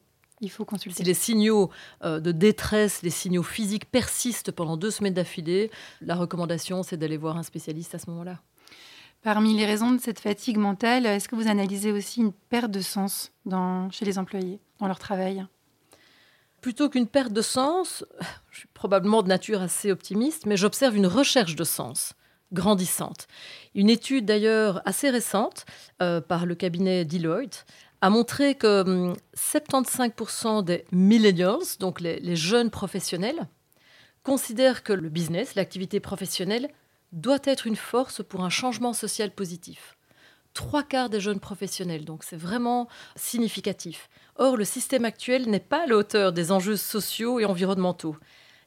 faut 0.51 0.65
consulter. 0.65 0.99
Si 0.99 1.05
les 1.05 1.15
signaux 1.15 1.71
euh, 2.05 2.21
de 2.21 2.33
détresse, 2.33 3.03
les 3.03 3.11
signaux 3.11 3.43
physiques 3.43 3.91
persistent 3.91 4.53
pendant 4.53 4.77
deux 4.77 4.91
semaines 4.91 5.15
d'affilée, 5.15 5.71
la 6.01 6.15
recommandation, 6.15 6.83
c'est 6.83 6.97
d'aller 6.97 7.17
voir 7.17 7.37
un 7.37 7.43
spécialiste 7.43 7.95
à 7.95 7.99
ce 7.99 8.11
moment-là. 8.11 8.41
Parmi 9.23 9.57
les 9.57 9.67
raisons 9.67 9.93
de 9.93 10.01
cette 10.01 10.21
fatigue 10.21 10.59
mentale, 10.59 11.07
est-ce 11.07 11.29
que 11.29 11.35
vous 11.35 11.49
analysez 11.49 11.91
aussi 11.91 12.21
une 12.21 12.33
perte 12.33 12.71
de 12.71 12.81
sens 12.81 13.33
dans, 13.45 13.91
chez 13.91 14.05
les 14.05 14.19
employés, 14.19 14.61
dans 14.79 14.87
leur 14.87 14.99
travail? 14.99 15.45
Plutôt 16.61 16.89
qu'une 16.89 17.07
perte 17.07 17.33
de 17.33 17.43
sens, 17.43 18.05
je 18.51 18.59
suis 18.61 18.69
probablement 18.75 19.23
de 19.23 19.29
nature 19.29 19.63
assez 19.63 19.91
optimiste, 19.91 20.47
mais 20.47 20.57
j'observe 20.57 20.97
une 20.97 21.07
recherche 21.07 21.57
de 21.57 21.65
sens 21.65 22.15
grandissante. 22.53 23.27
Une 23.75 23.91
étude 23.91 24.25
d'ailleurs 24.25 24.81
assez 24.85 25.11
récente 25.11 25.67
euh, 26.01 26.21
par 26.21 26.47
le 26.47 26.55
cabinet 26.55 27.05
Deloitte 27.05 27.67
a 28.07 28.11
montré 28.11 28.55
que 28.55 29.15
75% 29.37 30.47
hum, 30.47 30.65
des 30.65 30.85
millennials, 30.93 31.77
donc 31.81 32.01
les 32.01 32.37
jeunes 32.37 32.71
professionnels, 32.71 33.49
considèrent 34.23 34.85
que 34.85 34.93
le 34.93 35.09
business, 35.09 35.57
l'activité 35.57 35.99
professionnelle, 35.99 36.69
doit 37.11 37.41
être 37.43 37.67
une 37.67 37.75
force 37.75 38.23
pour 38.23 38.45
un 38.45 38.49
changement 38.49 38.93
social 38.93 39.33
positif. 39.33 39.97
Trois 40.55 40.85
quarts 40.85 41.11
des 41.11 41.19
jeunes 41.19 41.41
professionnels, 41.41 42.05
donc 42.05 42.23
c'est 42.23 42.37
vraiment 42.37 42.87
significatif. 43.17 44.09
Or, 44.37 44.57
le 44.57 44.65
système 44.65 45.05
actuel 45.05 45.51
n'est 45.51 45.59
pas 45.59 45.83
à 45.83 45.87
la 45.87 45.97
hauteur 45.97 46.33
des 46.33 46.53
enjeux 46.53 46.77
sociaux 46.77 47.41
et 47.41 47.45
environnementaux. 47.45 48.17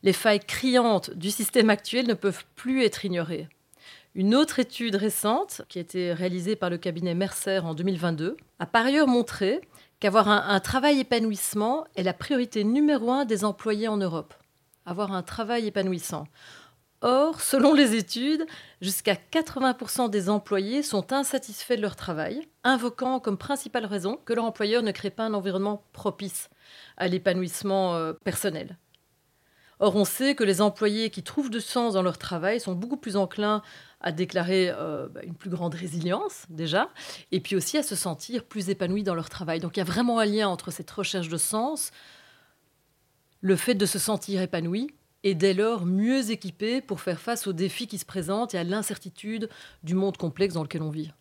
Les 0.03 0.11
failles 0.11 0.45
criantes 0.45 1.11
du 1.11 1.31
système 1.31 1.69
actuel 1.69 2.07
ne 2.07 2.13
peuvent 2.13 2.43
plus 2.55 2.83
être 2.83 3.05
ignorées. 3.05 3.47
Une 4.19 4.35
autre 4.35 4.59
étude 4.59 4.95
récente, 4.95 5.61
qui 5.69 5.77
a 5.77 5.81
été 5.81 6.11
réalisée 6.11 6.57
par 6.57 6.69
le 6.69 6.77
cabinet 6.77 7.15
Mercer 7.15 7.59
en 7.59 7.73
2022, 7.73 8.35
a 8.59 8.65
par 8.65 8.85
ailleurs 8.85 9.07
montré 9.07 9.61
qu'avoir 10.01 10.27
un, 10.27 10.59
travail 10.59 10.99
épanouissement 10.99 11.85
est 11.95 12.03
la 12.03 12.11
priorité 12.11 12.65
numéro 12.65 13.13
un 13.13 13.23
des 13.23 13.45
employés 13.45 13.87
en 13.87 13.95
Europe. 13.95 14.33
Avoir 14.85 15.13
un 15.13 15.23
travail 15.23 15.67
épanouissant. 15.67 16.27
Or, 16.99 17.39
selon 17.39 17.73
les 17.73 17.95
études, 17.95 18.45
jusqu'à 18.81 19.15
80% 19.15 20.09
des 20.09 20.29
employés 20.29 20.83
sont 20.83 21.13
insatisfaits 21.13 21.77
de 21.77 21.81
leur 21.81 21.95
travail, 21.95 22.45
invoquant 22.65 23.21
comme 23.21 23.37
principale 23.37 23.85
raison 23.85 24.19
que 24.25 24.33
leur 24.33 24.43
employeur 24.43 24.83
ne 24.83 24.91
crée 24.91 25.11
pas 25.11 25.23
un 25.23 25.33
environnement 25.33 25.81
propice 25.93 26.49
à 26.97 27.07
l'épanouissement 27.07 27.95
euh, 27.95 28.11
personnel. 28.11 28.77
Or, 29.79 29.95
on 29.95 30.03
sait 30.03 30.35
que 30.35 30.43
les 30.43 30.61
employés 30.61 31.09
qui 31.09 31.23
trouvent 31.23 31.49
du 31.49 31.61
sens 31.61 31.93
dans 31.93 32.01
leur 32.01 32.17
travail 32.17 32.59
sont 32.59 32.75
beaucoup 32.75 32.97
plus 32.97 33.15
enclins 33.15 33.61
à 34.01 34.11
déclarer 34.11 34.69
euh, 34.69 35.07
bah, 35.07 35.21
une 35.23 35.35
plus 35.35 35.49
grande 35.49 35.73
résilience 35.73 36.45
déjà, 36.49 36.89
et 37.31 37.39
puis 37.39 37.55
aussi 37.55 37.77
à 37.77 37.83
se 37.83 37.95
sentir 37.95 38.43
plus 38.43 38.69
épanouis 38.69 39.03
dans 39.03 39.15
leur 39.15 39.29
travail. 39.29 39.59
Donc 39.59 39.77
il 39.77 39.79
y 39.79 39.81
a 39.81 39.85
vraiment 39.85 40.19
un 40.19 40.25
lien 40.25 40.49
entre 40.49 40.71
cette 40.71 40.91
recherche 40.91 41.29
de 41.29 41.37
sens, 41.37 41.91
le 43.41 43.55
fait 43.55 43.75
de 43.75 43.85
se 43.85 43.99
sentir 43.99 44.41
épanoui, 44.41 44.91
et 45.23 45.35
dès 45.35 45.53
lors 45.53 45.85
mieux 45.85 46.31
équipés 46.31 46.81
pour 46.81 47.01
faire 47.01 47.19
face 47.19 47.47
aux 47.47 47.53
défis 47.53 47.87
qui 47.87 47.97
se 47.97 48.05
présentent 48.05 48.53
et 48.53 48.57
à 48.57 48.63
l'incertitude 48.63 49.49
du 49.83 49.95
monde 49.95 50.17
complexe 50.17 50.53
dans 50.53 50.63
lequel 50.63 50.81
on 50.81 50.89
vit. 50.89 51.11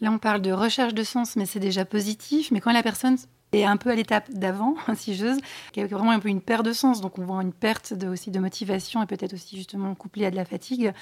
Là, 0.00 0.10
on 0.12 0.18
parle 0.18 0.42
de 0.42 0.52
recherche 0.52 0.94
de 0.94 1.02
sens, 1.02 1.36
mais 1.36 1.46
c'est 1.46 1.60
déjà 1.60 1.84
positif. 1.84 2.50
Mais 2.50 2.60
quand 2.60 2.72
la 2.72 2.82
personne 2.82 3.16
est 3.58 3.64
un 3.64 3.76
peu 3.76 3.90
à 3.90 3.94
l'étape 3.94 4.30
d'avant, 4.30 4.76
si 4.96 5.14
j'ose, 5.14 5.38
qui 5.72 5.80
a 5.80 5.86
vraiment 5.86 6.12
un 6.12 6.20
peu 6.20 6.28
une 6.28 6.40
perte 6.40 6.64
de 6.64 6.72
sens, 6.72 7.00
donc 7.00 7.18
on 7.18 7.24
voit 7.24 7.42
une 7.42 7.52
perte 7.52 7.92
de, 7.92 8.08
aussi 8.08 8.30
de 8.30 8.38
motivation 8.38 9.02
et 9.02 9.06
peut-être 9.06 9.34
aussi 9.34 9.56
justement 9.56 9.94
couplée 9.94 10.26
à 10.26 10.30
de 10.30 10.36
la 10.36 10.44
fatigue, 10.44 10.92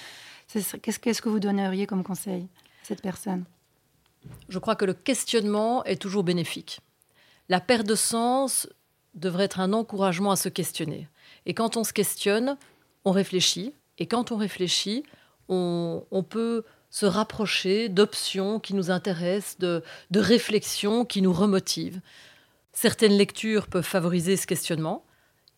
qu'est-ce 0.53 1.23
que 1.23 1.29
vous 1.29 1.41
donneriez 1.41 1.87
comme 1.87 2.05
conseil 2.05 2.49
à 2.83 2.87
cette 2.87 3.03
personne? 3.03 3.45
Je 4.49 4.59
crois 4.59 4.77
que 4.77 4.85
le 4.85 4.95
questionnement 4.95 5.85
est 5.85 6.01
toujours 6.01 6.25
bénéfique. 6.25 6.81
La 7.49 7.61
perte 7.61 7.87
de 7.87 7.95
sens 7.95 8.69
devrait 9.15 9.45
être 9.45 9.61
un 9.61 9.73
encouragement 9.73 10.31
à 10.31 10.37
se 10.37 10.49
questionner. 10.49 11.09
Et 11.47 11.55
quand 11.55 11.77
on 11.77 11.85
se 11.85 11.93
questionne, 11.93 12.57
on 13.05 13.11
réfléchit. 13.11 13.75
Et 13.99 14.07
quand 14.07 14.33
on 14.33 14.37
réfléchit, 14.37 15.05
on, 15.49 16.25
peut 16.29 16.65
se 16.91 17.07
rapprocher 17.07 17.89
d'options 17.89 18.61
qui 18.61 18.75
nous 18.75 18.91
intéressent, 18.91 19.59
de 19.59 19.83
réflexions 20.15 21.05
qui 21.05 21.23
nous 21.23 21.33
remotivent. 21.33 22.01
Certaines 22.75 23.17
lectures 23.17 23.69
peuvent 23.69 23.85
favoriser 23.85 24.37
ce 24.37 24.47
questionnement, 24.47 25.07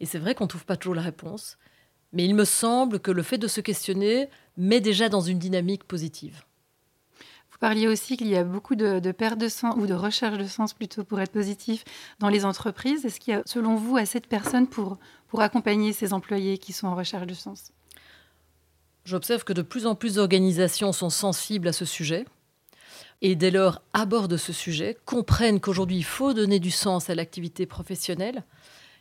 et 0.01 0.07
c'est 0.07 0.19
vrai 0.19 0.35
qu'on 0.35 0.45
ne 0.45 0.49
trouve 0.49 0.67
pas 0.67 0.77
toujours 0.77 0.95
la 0.95 1.03
réponse, 1.03 1.57
mais 2.13 2.25
il 2.25 2.35
me 2.35 2.45
semble 2.45 3.01
que 3.01 3.11
le 3.11 3.23
fait 3.23 3.39
de 3.39 3.49
se 3.49 3.63
questionner 3.63 4.29
met 4.57 4.81
déjà 4.81 5.09
dans 5.09 5.23
une 5.23 5.39
dynamique 5.39 5.85
positive. 5.85 6.43
Vous 7.51 7.59
parliez 7.59 7.89
aussi 7.89 8.19
qu'il 8.19 8.29
y 8.29 8.37
a 8.37 8.45
beaucoup 8.45 8.75
de, 8.75 9.01
de 9.01 9.35
de 9.35 9.49
sens, 9.49 9.75
ou 9.79 9.87
de 9.87 9.95
recherche 9.95 10.37
de 10.37 10.47
sens 10.47 10.75
plutôt 10.75 11.05
pour 11.05 11.19
être 11.21 11.33
positif, 11.33 11.85
dans 12.19 12.29
les 12.29 12.45
entreprises. 12.45 13.07
Est-ce 13.07 13.19
qu'il 13.19 13.33
y 13.33 13.37
a, 13.39 13.43
selon 13.47 13.77
vous, 13.77 13.97
assez 13.97 14.21
de 14.21 14.27
personnes 14.27 14.67
pour, 14.67 14.99
pour 15.29 15.41
accompagner 15.41 15.95
ces 15.95 16.13
employés 16.13 16.59
qui 16.59 16.75
sont 16.75 16.87
en 16.87 16.95
recherche 16.95 17.27
de 17.27 17.35
sens? 17.35 17.73
J'observe 19.07 19.45
que 19.45 19.55
de 19.55 19.63
plus 19.63 19.87
en 19.87 19.95
plus 19.95 20.17
d'organisations 20.17 20.93
sont 20.93 21.09
sensibles 21.09 21.69
à 21.69 21.73
ce 21.73 21.87
sujet 21.87 22.27
et 23.23 23.37
dès 23.37 23.51
lors 23.51 23.83
abordent 23.93 24.37
ce 24.37 24.53
sujet, 24.53 24.97
comprennent 25.05 25.61
qu'aujourd'hui 25.61 25.97
il 25.97 26.05
faut 26.05 26.35
donner 26.35 26.59
du 26.59 26.71
sens 26.71 27.11
à 27.11 27.15
l'activité 27.15 27.67
professionnelle, 27.67 28.45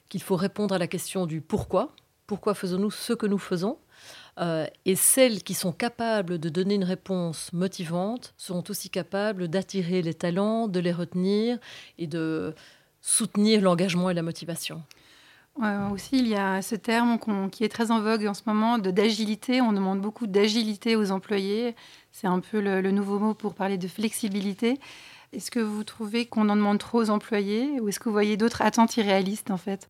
qu'il 0.09 0.21
faut 0.21 0.35
répondre 0.35 0.75
à 0.75 0.77
la 0.77 0.87
question 0.87 1.25
du 1.25 1.41
pourquoi, 1.41 1.95
pourquoi 2.27 2.53
faisons-nous 2.53 2.91
ce 2.91 3.13
que 3.13 3.25
nous 3.25 3.37
faisons, 3.37 3.77
euh, 4.39 4.67
et 4.85 4.95
celles 4.95 5.43
qui 5.43 5.53
sont 5.53 5.71
capables 5.71 6.39
de 6.39 6.49
donner 6.49 6.75
une 6.75 6.83
réponse 6.83 7.53
motivante 7.53 8.33
seront 8.37 8.63
aussi 8.69 8.89
capables 8.89 9.47
d'attirer 9.47 10.01
les 10.01 10.13
talents, 10.13 10.67
de 10.67 10.79
les 10.79 10.91
retenir 10.91 11.57
et 11.97 12.07
de 12.07 12.53
soutenir 13.01 13.61
l'engagement 13.61 14.09
et 14.09 14.13
la 14.13 14.23
motivation. 14.23 14.83
Aussi, 15.91 16.19
il 16.19 16.27
y 16.27 16.35
a 16.35 16.61
ce 16.61 16.75
terme 16.75 17.17
qui 17.49 17.63
est 17.63 17.69
très 17.69 17.91
en 17.91 18.01
vogue 18.01 18.25
en 18.27 18.33
ce 18.33 18.41
moment 18.45 18.77
de 18.77 18.91
d'agilité. 18.91 19.61
On 19.61 19.73
demande 19.73 20.01
beaucoup 20.01 20.27
d'agilité 20.27 20.95
aux 20.95 21.11
employés. 21.11 21.75
C'est 22.11 22.27
un 22.27 22.39
peu 22.39 22.59
le, 22.59 22.91
nouveau 22.91 23.19
mot 23.19 23.33
pour 23.33 23.53
parler 23.53 23.77
de 23.77 23.87
flexibilité. 23.87 24.79
Est-ce 25.33 25.51
que 25.51 25.59
vous 25.59 25.83
trouvez 25.83 26.25
qu'on 26.25 26.49
en 26.49 26.55
demande 26.55 26.79
trop 26.79 27.01
aux 27.01 27.09
employés 27.09 27.79
ou 27.79 27.89
est-ce 27.89 27.99
que 27.99 28.05
vous 28.05 28.13
voyez 28.13 28.37
d'autres 28.37 28.61
attentes 28.61 28.95
irréalistes 28.97 29.51
en 29.51 29.57
fait? 29.57 29.87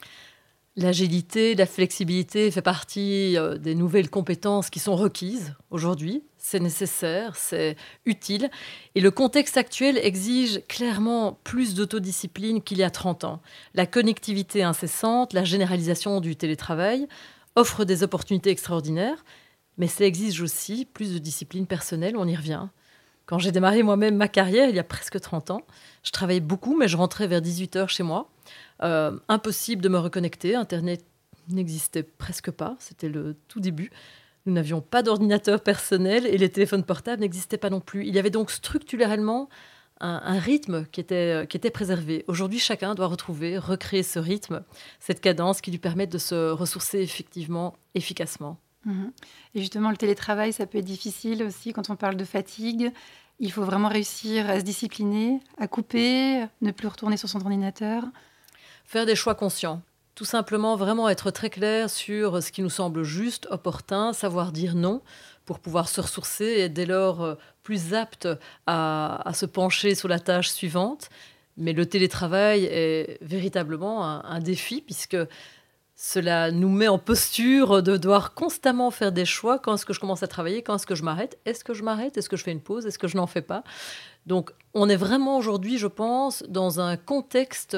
L'agilité, 0.77 1.55
la 1.55 1.65
flexibilité 1.65 2.51
fait 2.51 2.61
partie 2.61 3.37
euh, 3.37 3.57
des 3.57 3.75
nouvelles 3.75 4.09
compétences 4.09 4.69
qui 4.69 4.79
sont 4.79 4.97
requises 4.97 5.53
aujourd'hui. 5.71 6.23
C'est 6.37 6.59
nécessaire, 6.59 7.37
c'est 7.37 7.77
utile. 8.05 8.49
Et 8.93 8.99
le 8.99 9.09
contexte 9.09 9.55
actuel 9.55 9.97
exige 9.97 10.61
clairement 10.67 11.39
plus 11.45 11.75
d'autodiscipline 11.75 12.61
qu'il 12.61 12.79
y 12.79 12.83
a 12.83 12.89
30 12.89 13.23
ans. 13.23 13.41
La 13.73 13.85
connectivité 13.85 14.63
incessante, 14.63 15.31
la 15.31 15.45
généralisation 15.45 16.19
du 16.19 16.35
télétravail 16.35 17.07
offrent 17.55 17.85
des 17.85 18.03
opportunités 18.03 18.49
extraordinaires, 18.49 19.23
mais 19.77 19.87
ça 19.87 20.03
exige 20.03 20.41
aussi 20.41 20.83
plus 20.83 21.13
de 21.13 21.19
discipline 21.19 21.67
personnelle, 21.67 22.17
on 22.17 22.27
y 22.27 22.35
revient. 22.35 22.67
Quand 23.25 23.39
j'ai 23.39 23.51
démarré 23.51 23.81
moi-même 23.81 24.15
ma 24.15 24.27
carrière, 24.27 24.69
il 24.69 24.75
y 24.75 24.79
a 24.79 24.83
presque 24.83 25.19
30 25.19 25.51
ans, 25.51 25.61
je 26.03 26.11
travaillais 26.11 26.39
beaucoup, 26.39 26.77
mais 26.77 26.87
je 26.87 26.97
rentrais 26.97 27.27
vers 27.27 27.41
18 27.41 27.75
heures 27.75 27.89
chez 27.89 28.03
moi. 28.03 28.29
Euh, 28.83 29.17
impossible 29.27 29.81
de 29.81 29.89
me 29.89 29.97
reconnecter. 29.97 30.55
Internet 30.55 31.03
n'existait 31.49 32.03
presque 32.03 32.51
pas. 32.51 32.75
C'était 32.79 33.09
le 33.09 33.35
tout 33.47 33.59
début. 33.59 33.91
Nous 34.45 34.53
n'avions 34.53 34.81
pas 34.81 35.01
d'ordinateur 35.01 35.61
personnel 35.61 36.27
et 36.27 36.37
les 36.37 36.49
téléphones 36.49 36.83
portables 36.83 37.21
n'existaient 37.21 37.57
pas 37.57 37.71
non 37.71 37.79
plus. 37.79 38.05
Il 38.05 38.13
y 38.13 38.19
avait 38.19 38.29
donc 38.29 38.51
structurellement 38.51 39.49
un, 40.01 40.39
rythme 40.39 40.85
qui 40.91 40.99
était, 40.99 41.47
qui 41.49 41.57
était 41.57 41.71
préservé. 41.71 42.25
Aujourd'hui, 42.27 42.59
chacun 42.59 42.95
doit 42.95 43.07
retrouver, 43.07 43.57
recréer 43.57 44.03
ce 44.03 44.19
rythme, 44.19 44.63
cette 44.99 45.21
cadence 45.21 45.61
qui 45.61 45.71
lui 45.71 45.79
permet 45.79 46.05
de 46.05 46.17
se 46.17 46.51
ressourcer 46.51 46.99
effectivement, 46.99 47.75
efficacement. 47.95 48.59
Mhm. 48.85 49.11
Et 49.55 49.59
justement, 49.59 49.89
le 49.89 49.97
télétravail, 49.97 50.53
ça 50.53 50.65
peut 50.65 50.77
être 50.77 50.85
difficile 50.85 51.43
aussi 51.43 51.73
quand 51.73 51.89
on 51.89 51.95
parle 51.95 52.15
de 52.15 52.25
fatigue. 52.25 52.91
Il 53.39 53.51
faut 53.51 53.63
vraiment 53.63 53.89
réussir 53.89 54.49
à 54.49 54.59
se 54.59 54.63
discipliner, 54.63 55.41
à 55.57 55.67
couper, 55.67 56.45
ne 56.61 56.71
plus 56.71 56.87
retourner 56.87 57.17
sur 57.17 57.27
son 57.27 57.41
ordinateur 57.41 58.05
faire 58.85 59.05
des 59.05 59.15
choix 59.15 59.35
conscients. 59.35 59.81
Tout 60.13 60.25
simplement, 60.25 60.77
vraiment 60.77 61.09
être 61.09 61.31
très 61.31 61.49
clair 61.49 61.89
sur 61.89 62.41
ce 62.41 62.51
qui 62.51 62.61
nous 62.61 62.69
semble 62.69 63.03
juste, 63.03 63.47
opportun, 63.51 64.13
savoir 64.13 64.53
dire 64.53 64.75
non 64.75 65.01
pour 65.45 65.59
pouvoir 65.59 65.89
se 65.89 65.99
ressourcer 65.99 66.45
et 66.45 66.69
dès 66.69 66.85
lors 66.85 67.21
euh, 67.21 67.35
plus 67.63 67.93
apte 67.93 68.27
à, 68.65 69.31
se 69.33 69.45
pencher 69.45 69.93
sur 69.93 70.07
la 70.07 70.19
tâche 70.19 70.49
suivante. 70.49 71.09
Mais 71.57 71.73
le 71.73 71.85
télétravail 71.85 72.65
est 72.65 73.17
véritablement 73.21 74.03
un, 74.03 74.39
défi 74.39 74.81
puisque 74.81 75.17
cela 75.95 76.51
nous 76.51 76.69
met 76.69 76.89
en 76.89 76.99
posture 76.99 77.81
de 77.81 77.95
devoir 77.95 78.33
constamment 78.33 78.91
faire 78.91 79.13
des 79.13 79.23
choix. 79.23 79.59
Quand 79.59 79.75
est-ce 79.75 79.85
que 79.85 79.93
je 79.93 80.01
commence 80.01 80.23
à 80.23 80.27
travailler? 80.27 80.61
Quand 80.61 80.75
est-ce 80.75 80.85
que 80.85 80.95
je 80.95 81.03
m'arrête? 81.03 81.39
Est-ce 81.45 81.63
que 81.63 81.73
je 81.73 81.83
m'arrête? 81.83 82.17
Est-ce 82.17 82.27
que 82.27 82.35
je 82.35 82.43
fais 82.43 82.51
une 82.51 82.61
pause? 82.61 82.85
Est-ce 82.85 82.99
que 82.99 83.07
je 83.07 83.15
n'en 83.15 83.27
fais 83.27 83.41
pas? 83.41 83.63
Donc 84.25 84.51
on 84.73 84.89
est 84.89 84.97
vraiment 84.97 85.37
aujourd'hui, 85.37 85.77
je 85.77 85.87
pense, 85.87 86.43
dans 86.49 86.81
un 86.81 86.97
contexte 86.97 87.77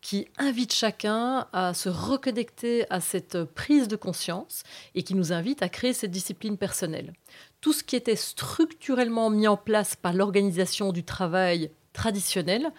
qui 0.00 0.28
invite 0.38 0.72
chacun 0.72 1.48
à 1.52 1.74
se 1.74 1.88
reconnecter 1.88 2.88
à 2.90 3.00
cette 3.00 3.42
prise 3.42 3.88
de 3.88 3.96
conscience 3.96 4.62
et 4.94 5.02
qui 5.02 5.14
nous 5.14 5.32
invite 5.32 5.62
à 5.62 5.68
créer 5.68 5.92
cette 5.92 6.12
discipline 6.12 6.56
personnelle. 6.56 7.12
Tout 7.60 7.72
ce 7.72 7.82
qui 7.82 7.96
était 7.96 8.14
structurellement 8.14 9.28
mis 9.28 9.48
en 9.48 9.56
place 9.56 9.96
par 9.96 10.12
l'organisation 10.12 10.92
du 10.92 11.02
travail 11.02 11.72
traditionnel 11.92 12.70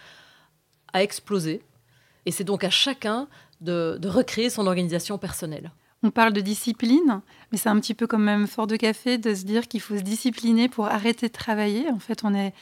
a 0.94 1.02
explosé. 1.02 1.60
Et 2.24 2.30
c'est 2.30 2.44
donc 2.44 2.64
à 2.64 2.70
chacun 2.70 3.28
de, 3.60 3.98
recréer 4.06 4.50
son 4.50 4.66
organisation 4.66 5.18
personnelle. 5.18 5.72
On 6.02 6.10
parle 6.10 6.32
de 6.32 6.40
discipline, 6.40 7.20
mais 7.50 7.58
c'est 7.58 7.68
un 7.68 7.80
petit 7.80 7.94
peu 7.94 8.06
comme 8.06 8.22
même 8.22 8.46
fort 8.46 8.68
de 8.68 8.76
café 8.76 9.18
de 9.18 9.34
se 9.34 9.44
dire 9.44 9.66
qu'il 9.66 9.80
faut 9.80 9.96
se 9.96 10.02
discipliner 10.02 10.68
pour 10.68 10.86
arrêter 10.86 11.26
de 11.26 11.32
travailler. 11.32 11.88
En 11.90 11.98
fait, 11.98 12.20
on 12.22 12.34
est 12.34 12.54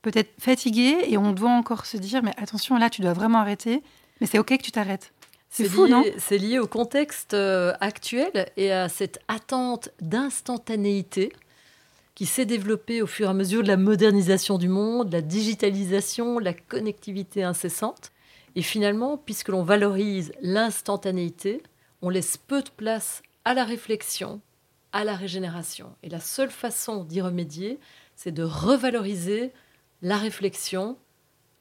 peut-être 0.00 0.30
fatigué 0.38 0.96
et 1.06 1.18
on 1.18 1.32
doit 1.32 1.50
encore 1.50 1.84
se 1.84 1.98
dire 1.98 2.22
mais 2.22 2.32
attention 2.38 2.78
là, 2.78 2.88
tu 2.88 3.02
dois 3.02 3.12
vraiment 3.12 3.40
arrêter 3.40 3.82
mais 4.20 4.26
c'est 4.26 4.38
OK 4.38 4.56
que 4.56 4.62
tu 4.62 4.72
t'arrêtes. 4.72 5.12
C'est 5.50 5.64
fou, 5.64 5.86
non 5.86 6.04
C'est 6.18 6.38
lié 6.38 6.58
au 6.58 6.66
contexte 6.66 7.34
euh, 7.34 7.72
actuel 7.80 8.50
et 8.56 8.70
à 8.70 8.88
cette 8.88 9.18
attente 9.28 9.88
d'instantanéité 10.00 11.32
qui 12.14 12.26
s'est 12.26 12.44
développée 12.44 13.00
au 13.00 13.06
fur 13.06 13.26
et 13.28 13.30
à 13.30 13.32
mesure 13.32 13.62
de 13.62 13.68
la 13.68 13.76
modernisation 13.76 14.58
du 14.58 14.68
monde, 14.68 15.12
la 15.12 15.22
digitalisation, 15.22 16.38
la 16.38 16.52
connectivité 16.52 17.44
incessante. 17.44 18.10
Et 18.58 18.62
finalement, 18.62 19.16
puisque 19.16 19.50
l'on 19.50 19.62
valorise 19.62 20.32
l'instantanéité, 20.42 21.62
on 22.02 22.08
laisse 22.08 22.36
peu 22.36 22.60
de 22.60 22.70
place 22.70 23.22
à 23.44 23.54
la 23.54 23.64
réflexion, 23.64 24.40
à 24.90 25.04
la 25.04 25.14
régénération. 25.14 25.94
Et 26.02 26.08
la 26.08 26.18
seule 26.18 26.50
façon 26.50 27.04
d'y 27.04 27.20
remédier, 27.20 27.78
c'est 28.16 28.32
de 28.32 28.42
revaloriser 28.42 29.52
la 30.02 30.16
réflexion, 30.16 30.98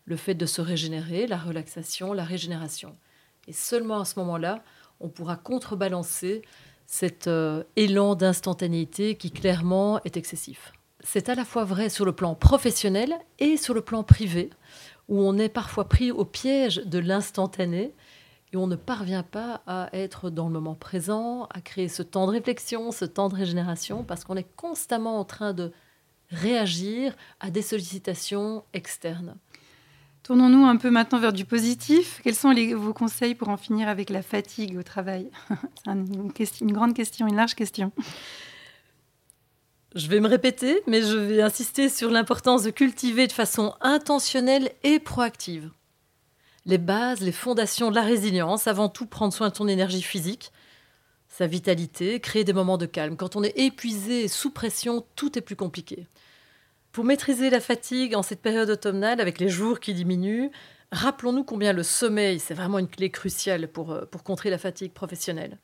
le 0.06 0.16
fait 0.16 0.34
de 0.34 0.48
se 0.48 0.60
régénérer, 0.60 1.27
la 1.27 1.38
relaxation, 1.38 2.13
la 2.13 2.24
régénération. 2.24 2.98
Et 3.48 3.54
seulement 3.54 4.00
à 4.00 4.06
ce 4.06 4.18
moment-là, 4.18 4.63
on 5.00 5.10
pourra 5.10 5.36
contrebalancer 5.36 6.42
cet 6.88 7.27
euh, 7.27 7.63
élan 7.75 8.16
d'instantanéité 8.16 9.18
qui 9.18 9.30
clairement 9.30 10.01
est 10.04 10.18
excessif. 10.18 10.74
C'est 11.01 11.30
à 11.30 11.36
la 11.36 11.46
fois 11.46 11.63
vrai 11.63 11.89
sur 11.89 12.06
le 12.06 12.13
plan 12.13 12.34
professionnel 12.34 13.13
et 13.38 13.56
sur 13.58 13.75
le 13.75 13.82
plan 13.82 14.01
privé, 14.01 14.50
où 15.08 15.22
on 15.22 15.38
est 15.38 15.50
parfois 15.50 15.88
pris 15.88 16.12
au 16.12 16.26
piège 16.26 16.78
de 16.86 17.00
l'instantané 17.00 17.94
et 18.54 18.58
on 18.58 18.68
ne 18.68 18.76
parvient 18.76 19.24
pas 19.24 19.62
à 19.68 19.90
être 19.94 20.30
dans 20.30 20.48
le 20.48 20.54
moment 20.54 20.76
présent, 20.76 21.48
à 21.54 21.62
créer 21.62 21.90
ce 21.90 22.02
temps 22.02 22.28
de 22.28 22.32
réflexion, 22.32 22.92
ce 22.92 23.06
temps 23.06 23.30
de 23.30 23.36
régénération, 23.36 24.04
parce 24.04 24.24
qu'on 24.24 24.38
est 24.38 24.56
constamment 24.56 25.20
en 25.20 25.26
train 25.26 25.54
de 25.54 25.72
réagir 26.30 27.16
à 27.40 27.52
des 27.52 27.62
sollicitations 27.62 28.64
externes. 28.74 29.36
Tournons-nous 30.24 30.66
un 30.66 30.76
peu 30.76 30.90
maintenant 30.90 31.20
vers 31.20 31.32
du 31.32 31.46
positif. 31.46 32.20
Quels 32.24 32.36
sont 32.36 32.54
vos 32.76 32.94
conseils 32.94 33.34
pour 33.34 33.48
en 33.50 33.56
finir 33.56 33.88
avec 33.88 34.10
la 34.10 34.22
fatigue 34.22 34.78
au 34.78 34.84
travail? 34.84 35.30
C'est 35.86 35.92
une, 35.92 36.32
une 36.62 36.74
grande 36.74 36.94
question, 36.94 37.28
une 37.28 37.38
large 37.38 37.56
question. 37.56 37.92
Je 39.96 40.08
vais 40.08 40.20
me 40.20 40.27
répéter, 40.27 40.82
mais 40.88 41.01
je 41.01 41.17
vais 41.17 41.41
insister 41.41 41.89
sur 41.89 42.10
l'importance 42.10 42.63
de 42.63 42.70
cultiver 42.72 43.27
de 43.27 43.32
façon 43.32 43.74
intentionnelle 43.82 44.72
et 44.84 45.00
proactive 45.00 45.72
les 46.67 46.77
bases, 46.77 47.22
les 47.22 47.32
fondations 47.32 47.89
de 47.89 47.96
la 47.96 48.03
résilience. 48.03 48.67
Avant 48.67 48.89
tout, 48.89 49.08
prendre 49.08 49.34
soin 49.34 49.50
de 49.50 49.53
ton 49.53 49.67
énergie 49.67 50.03
physique. 50.03 50.51
sa 51.29 51.46
vitalité, 51.46 52.20
créer 52.20 52.44
des 52.44 52.53
moments 52.53 52.77
de 52.77 52.88
calme. 52.88 53.15
Quand 53.15 53.36
on 53.36 53.44
est 53.44 53.58
épuisé 53.60 54.24
et 54.24 54.27
sous 54.27 54.50
pression, 54.50 55.06
tout 55.15 55.38
est 55.38 55.41
plus 55.41 55.56
compliqué. 55.56 56.08
Pour 56.91 57.03
maîtriser 57.03 57.50
la 57.51 57.60
fatigue 57.60 58.15
en 58.15 58.24
cette 58.24 58.41
période 58.41 58.70
automnale, 58.70 59.22
avec 59.22 59.39
les 59.39 59.50
jours 59.50 59.79
qui 59.79 59.94
diminuent, 59.94 60.50
rappelons-nous 60.91 61.44
combien 61.44 61.74
le 61.74 61.84
sommeil, 61.84 62.39
c'est 62.39 62.56
vraiment 62.56 62.79
une 62.79 62.88
clé 62.88 63.12
cruciale 63.12 63.67
pour, 63.67 63.91
euh, 63.91 64.06
pour 64.06 64.24
contrer 64.24 64.50
la 64.50 64.58
fatigue 64.58 64.94
professionnelle. 64.94 65.60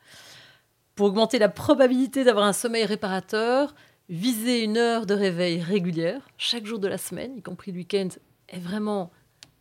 Pour 0.94 1.06
augmenter 1.06 1.40
la 1.40 1.48
probabilité 1.48 2.22
d'avoir 2.22 2.46
un 2.46 2.52
sommeil 2.52 2.84
réparateur, 2.84 3.74
viser 4.08 4.62
une 4.62 4.76
heure 4.76 5.06
de 5.06 5.14
réveil 5.14 5.60
régulière, 5.60 6.28
chaque 6.36 6.66
jour 6.66 6.78
de 6.78 6.88
la 6.88 6.98
semaine, 6.98 7.36
y 7.36 7.42
compris 7.42 7.72
le 7.72 7.78
week-end, 7.78 8.08
est 8.48 8.58
vraiment 8.58 9.10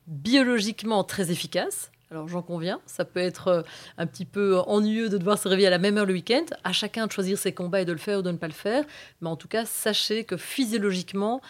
biologiquement 0.08 1.04
très 1.04 1.32
efficace. 1.32 1.92
Alors 2.12 2.28
j'en 2.28 2.44
conviens, 2.44 2.80
ça 2.86 3.06
peut 3.06 3.20
être 3.20 3.48
euh, 3.48 3.62
un 3.98 4.06
petit 4.06 4.26
peu 4.26 4.60
ennuyeux 4.68 5.10
de 5.10 5.18
devoir 5.18 5.40
se 5.40 5.48
réveiller 5.48 5.68
à 5.68 5.72
la 5.72 5.80
même 5.80 5.98
heure 5.98 6.06
le 6.06 6.14
week-end, 6.14 6.46
à 6.64 6.72
chacun 6.72 7.08
de 7.08 7.12
choisir 7.12 7.38
ses 7.40 7.54
combats 7.54 7.82
et 7.82 7.86
de 7.86 7.92
le 7.92 7.98
faire 7.98 8.20
ou 8.20 8.22
de 8.22 8.32
ne 8.32 8.38
pas 8.38 8.48
le 8.48 8.54
faire, 8.54 8.86
mais 9.22 9.30
en 9.30 9.36
tout 9.36 9.48
cas, 9.48 9.66
sachez 9.66 10.24
que 10.24 10.38
physiologiquement, 10.38 11.42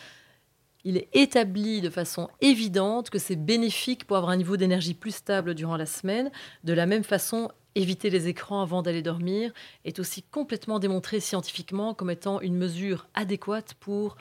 il 0.86 0.98
est 0.98 1.10
établi 1.14 1.82
de 1.82 1.90
façon 1.90 2.30
évidente 2.42 3.10
que 3.10 3.20
c'est 3.20 3.36
bénéfique 3.36 4.06
pour 4.06 4.18
avoir 4.18 4.32
un 4.32 4.38
niveau 4.38 4.56
d'énergie 4.58 4.94
plus 4.94 5.16
stable 5.16 5.54
durant 5.54 5.78
la 5.78 5.86
semaine. 5.86 6.32
De 6.64 6.74
la 6.74 6.86
même 6.86 7.04
façon, 7.04 7.50
éviter 7.76 8.10
les 8.10 8.28
écrans 8.28 8.62
avant 8.62 8.82
d'aller 8.82 9.02
dormir 9.02 9.52
est 9.86 10.00
aussi 10.00 10.24
complètement 10.24 10.80
démontré 10.80 11.20
scientifiquement 11.20 11.94
comme 11.94 12.12
étant 12.12 12.42
une 12.42 12.56
mesure 12.56 13.08
adéquate 13.14 13.74
pour 13.80 14.18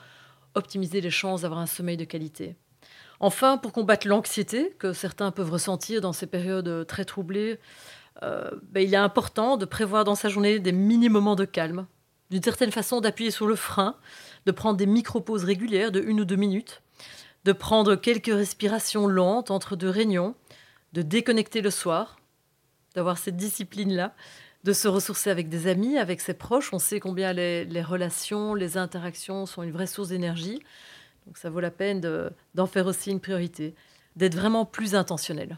optimiser 0.55 1.01
les 1.01 1.09
chances 1.09 1.41
d'avoir 1.41 1.59
un 1.59 1.65
sommeil 1.65 1.97
de 1.97 2.05
qualité. 2.05 2.55
Enfin, 3.19 3.57
pour 3.57 3.71
combattre 3.71 4.07
l'anxiété 4.07 4.75
que 4.79 4.93
certains 4.93 5.31
peuvent 5.31 5.51
ressentir 5.51 6.01
dans 6.01 6.13
ces 6.13 6.27
périodes 6.27 6.85
très 6.87 7.05
troublées, 7.05 7.59
euh, 8.21 8.51
ben, 8.63 8.83
il 8.83 8.93
est 8.93 8.97
important 8.97 9.57
de 9.57 9.65
prévoir 9.65 10.03
dans 10.03 10.15
sa 10.15 10.29
journée 10.29 10.59
des 10.59 10.71
mini-moments 10.71 11.35
de 11.35 11.45
calme, 11.45 11.87
d'une 12.29 12.43
certaine 12.43 12.71
façon 12.71 13.01
d'appuyer 13.01 13.31
sur 13.31 13.47
le 13.47 13.55
frein, 13.55 13.95
de 14.45 14.51
prendre 14.51 14.77
des 14.77 14.85
micro-pauses 14.85 15.45
régulières 15.45 15.91
de 15.91 16.01
une 16.01 16.21
ou 16.21 16.25
deux 16.25 16.35
minutes, 16.35 16.81
de 17.45 17.53
prendre 17.53 17.95
quelques 17.95 18.33
respirations 18.33 19.07
lentes 19.07 19.51
entre 19.51 19.75
deux 19.75 19.89
réunions, 19.89 20.35
de 20.93 21.01
déconnecter 21.01 21.61
le 21.61 21.71
soir, 21.71 22.17
d'avoir 22.95 23.17
cette 23.17 23.37
discipline-là, 23.37 24.13
de 24.63 24.73
se 24.73 24.87
ressourcer 24.87 25.29
avec 25.29 25.49
des 25.49 25.67
amis, 25.67 25.97
avec 25.97 26.21
ses 26.21 26.33
proches. 26.33 26.73
On 26.73 26.79
sait 26.79 26.99
combien 26.99 27.33
les, 27.33 27.81
relations, 27.81 28.55
les 28.55 28.77
interactions 28.77 29.45
sont 29.45 29.63
une 29.63 29.71
vraie 29.71 29.87
source 29.87 30.09
d'énergie. 30.09 30.61
Donc 31.27 31.37
ça 31.37 31.49
vaut 31.49 31.59
la 31.59 31.71
peine 31.71 32.01
d'en 32.53 32.67
faire 32.67 32.87
aussi 32.87 33.11
une 33.11 33.19
priorité, 33.19 33.75
d'être 34.15 34.35
vraiment 34.35 34.65
plus 34.65 34.95
intentionnel. 34.95 35.57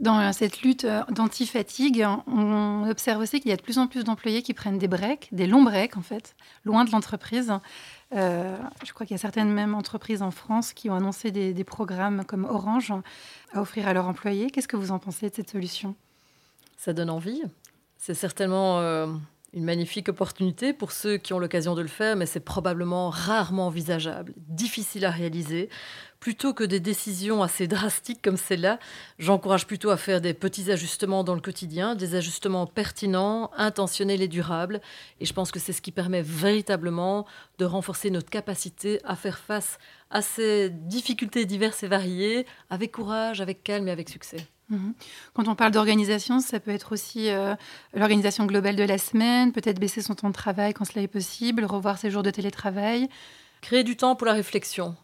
Dans 0.00 0.32
cette 0.32 0.62
lutte 0.62 0.84
euh, 0.84 1.02
d'anti-fatigue, 1.10 2.06
on 2.28 2.88
observe 2.88 3.20
aussi 3.20 3.40
qu'il 3.40 3.50
y 3.50 3.52
a 3.52 3.56
de 3.56 3.62
plus 3.62 3.78
en 3.78 3.88
plus 3.88 4.04
d'employés 4.04 4.42
qui 4.42 4.54
prennent 4.54 4.78
des 4.78 4.86
breaks, 4.86 5.28
des 5.32 5.48
longs 5.48 5.64
breaks 5.64 5.96
en 5.96 6.02
fait, 6.02 6.36
loin 6.64 6.84
de 6.84 6.92
l'entreprise. 6.92 7.52
Euh, 8.14 8.56
je 8.84 8.92
crois 8.92 9.06
qu'il 9.06 9.14
y 9.14 9.18
a 9.18 9.20
certaines 9.20 9.50
mêmes 9.50 9.74
entreprises 9.74 10.22
en 10.22 10.30
France 10.30 10.72
qui 10.72 10.88
ont 10.88 10.94
annoncé 10.94 11.32
des, 11.32 11.52
des 11.52 11.64
programmes 11.64 12.24
comme 12.24 12.44
Orange 12.44 12.92
à 13.52 13.60
offrir 13.60 13.88
à 13.88 13.92
leurs 13.92 14.06
employés. 14.06 14.52
Qu'est-ce 14.52 14.68
que 14.68 14.76
vous 14.76 14.92
en 14.92 15.00
pensez 15.00 15.30
de 15.30 15.34
cette 15.34 15.50
solution? 15.50 15.96
Ça 16.78 16.92
donne 16.92 17.10
envie. 17.10 17.42
C'est 17.96 18.14
certainement 18.14 18.78
euh, 18.78 19.08
une 19.52 19.64
magnifique 19.64 20.08
opportunité 20.08 20.72
pour 20.72 20.92
ceux 20.92 21.16
qui 21.16 21.32
ont 21.32 21.40
l'occasion 21.40 21.74
de 21.74 21.82
le 21.82 21.88
faire, 21.88 22.14
mais 22.14 22.24
c'est 22.24 22.38
probablement 22.38 23.10
rarement 23.10 23.66
envisageable, 23.66 24.32
difficile 24.36 25.04
à 25.04 25.10
réaliser. 25.10 25.70
Plutôt 26.20 26.54
que 26.54 26.62
des 26.62 26.78
décisions 26.78 27.42
assez 27.42 27.66
drastiques 27.66 28.22
comme 28.22 28.36
celle-là, 28.36 28.78
j'encourage 29.18 29.66
plutôt 29.66 29.90
à 29.90 29.96
faire 29.96 30.20
des 30.20 30.34
petits 30.34 30.70
ajustements 30.70 31.24
dans 31.24 31.34
le 31.34 31.40
quotidien, 31.40 31.96
des 31.96 32.14
ajustements 32.14 32.66
pertinents, 32.66 33.50
intentionnels 33.56 34.22
et 34.22 34.28
durables. 34.28 34.80
Et 35.18 35.26
je 35.26 35.32
pense 35.32 35.50
que 35.50 35.58
c'est 35.58 35.72
ce 35.72 35.82
qui 35.82 35.90
permet 35.90 36.22
véritablement 36.22 37.26
de 37.58 37.64
renforcer 37.64 38.10
notre 38.10 38.30
capacité 38.30 39.00
à 39.02 39.16
faire 39.16 39.38
face 39.38 39.78
à 40.10 40.22
ces 40.22 40.70
difficultés 40.70 41.44
diverses 41.44 41.82
et 41.82 41.88
variées, 41.88 42.46
avec 42.70 42.92
courage, 42.92 43.40
avec 43.40 43.64
calme 43.64 43.88
et 43.88 43.92
avec 43.92 44.08
succès. 44.08 44.46
Mhm. 44.70 44.94
Quand 45.34 45.48
on 45.48 45.54
parle 45.54 45.72
d'organisation, 45.72 46.40
ça 46.40 46.60
peut 46.60 46.70
être 46.70 46.92
aussi 46.92 47.30
euh, 47.30 47.54
l'organisation 47.94 48.44
globale 48.44 48.76
de 48.76 48.84
la 48.84 48.98
semaine, 48.98 49.52
peut-être 49.52 49.80
baisser 49.80 50.02
son 50.02 50.14
temps 50.14 50.28
de 50.28 50.34
travail 50.34 50.74
quand 50.74 50.84
cela 50.84 51.02
est 51.02 51.08
possible, 51.08 51.64
revoir 51.64 51.98
ses 51.98 52.10
jours 52.10 52.22
de 52.22 52.30
télétravail. 52.30 53.08
Créer 53.62 53.82
du 53.82 53.96
temps 53.96 54.14
pour 54.14 54.26
la 54.26 54.34
réflexion. 54.34 54.94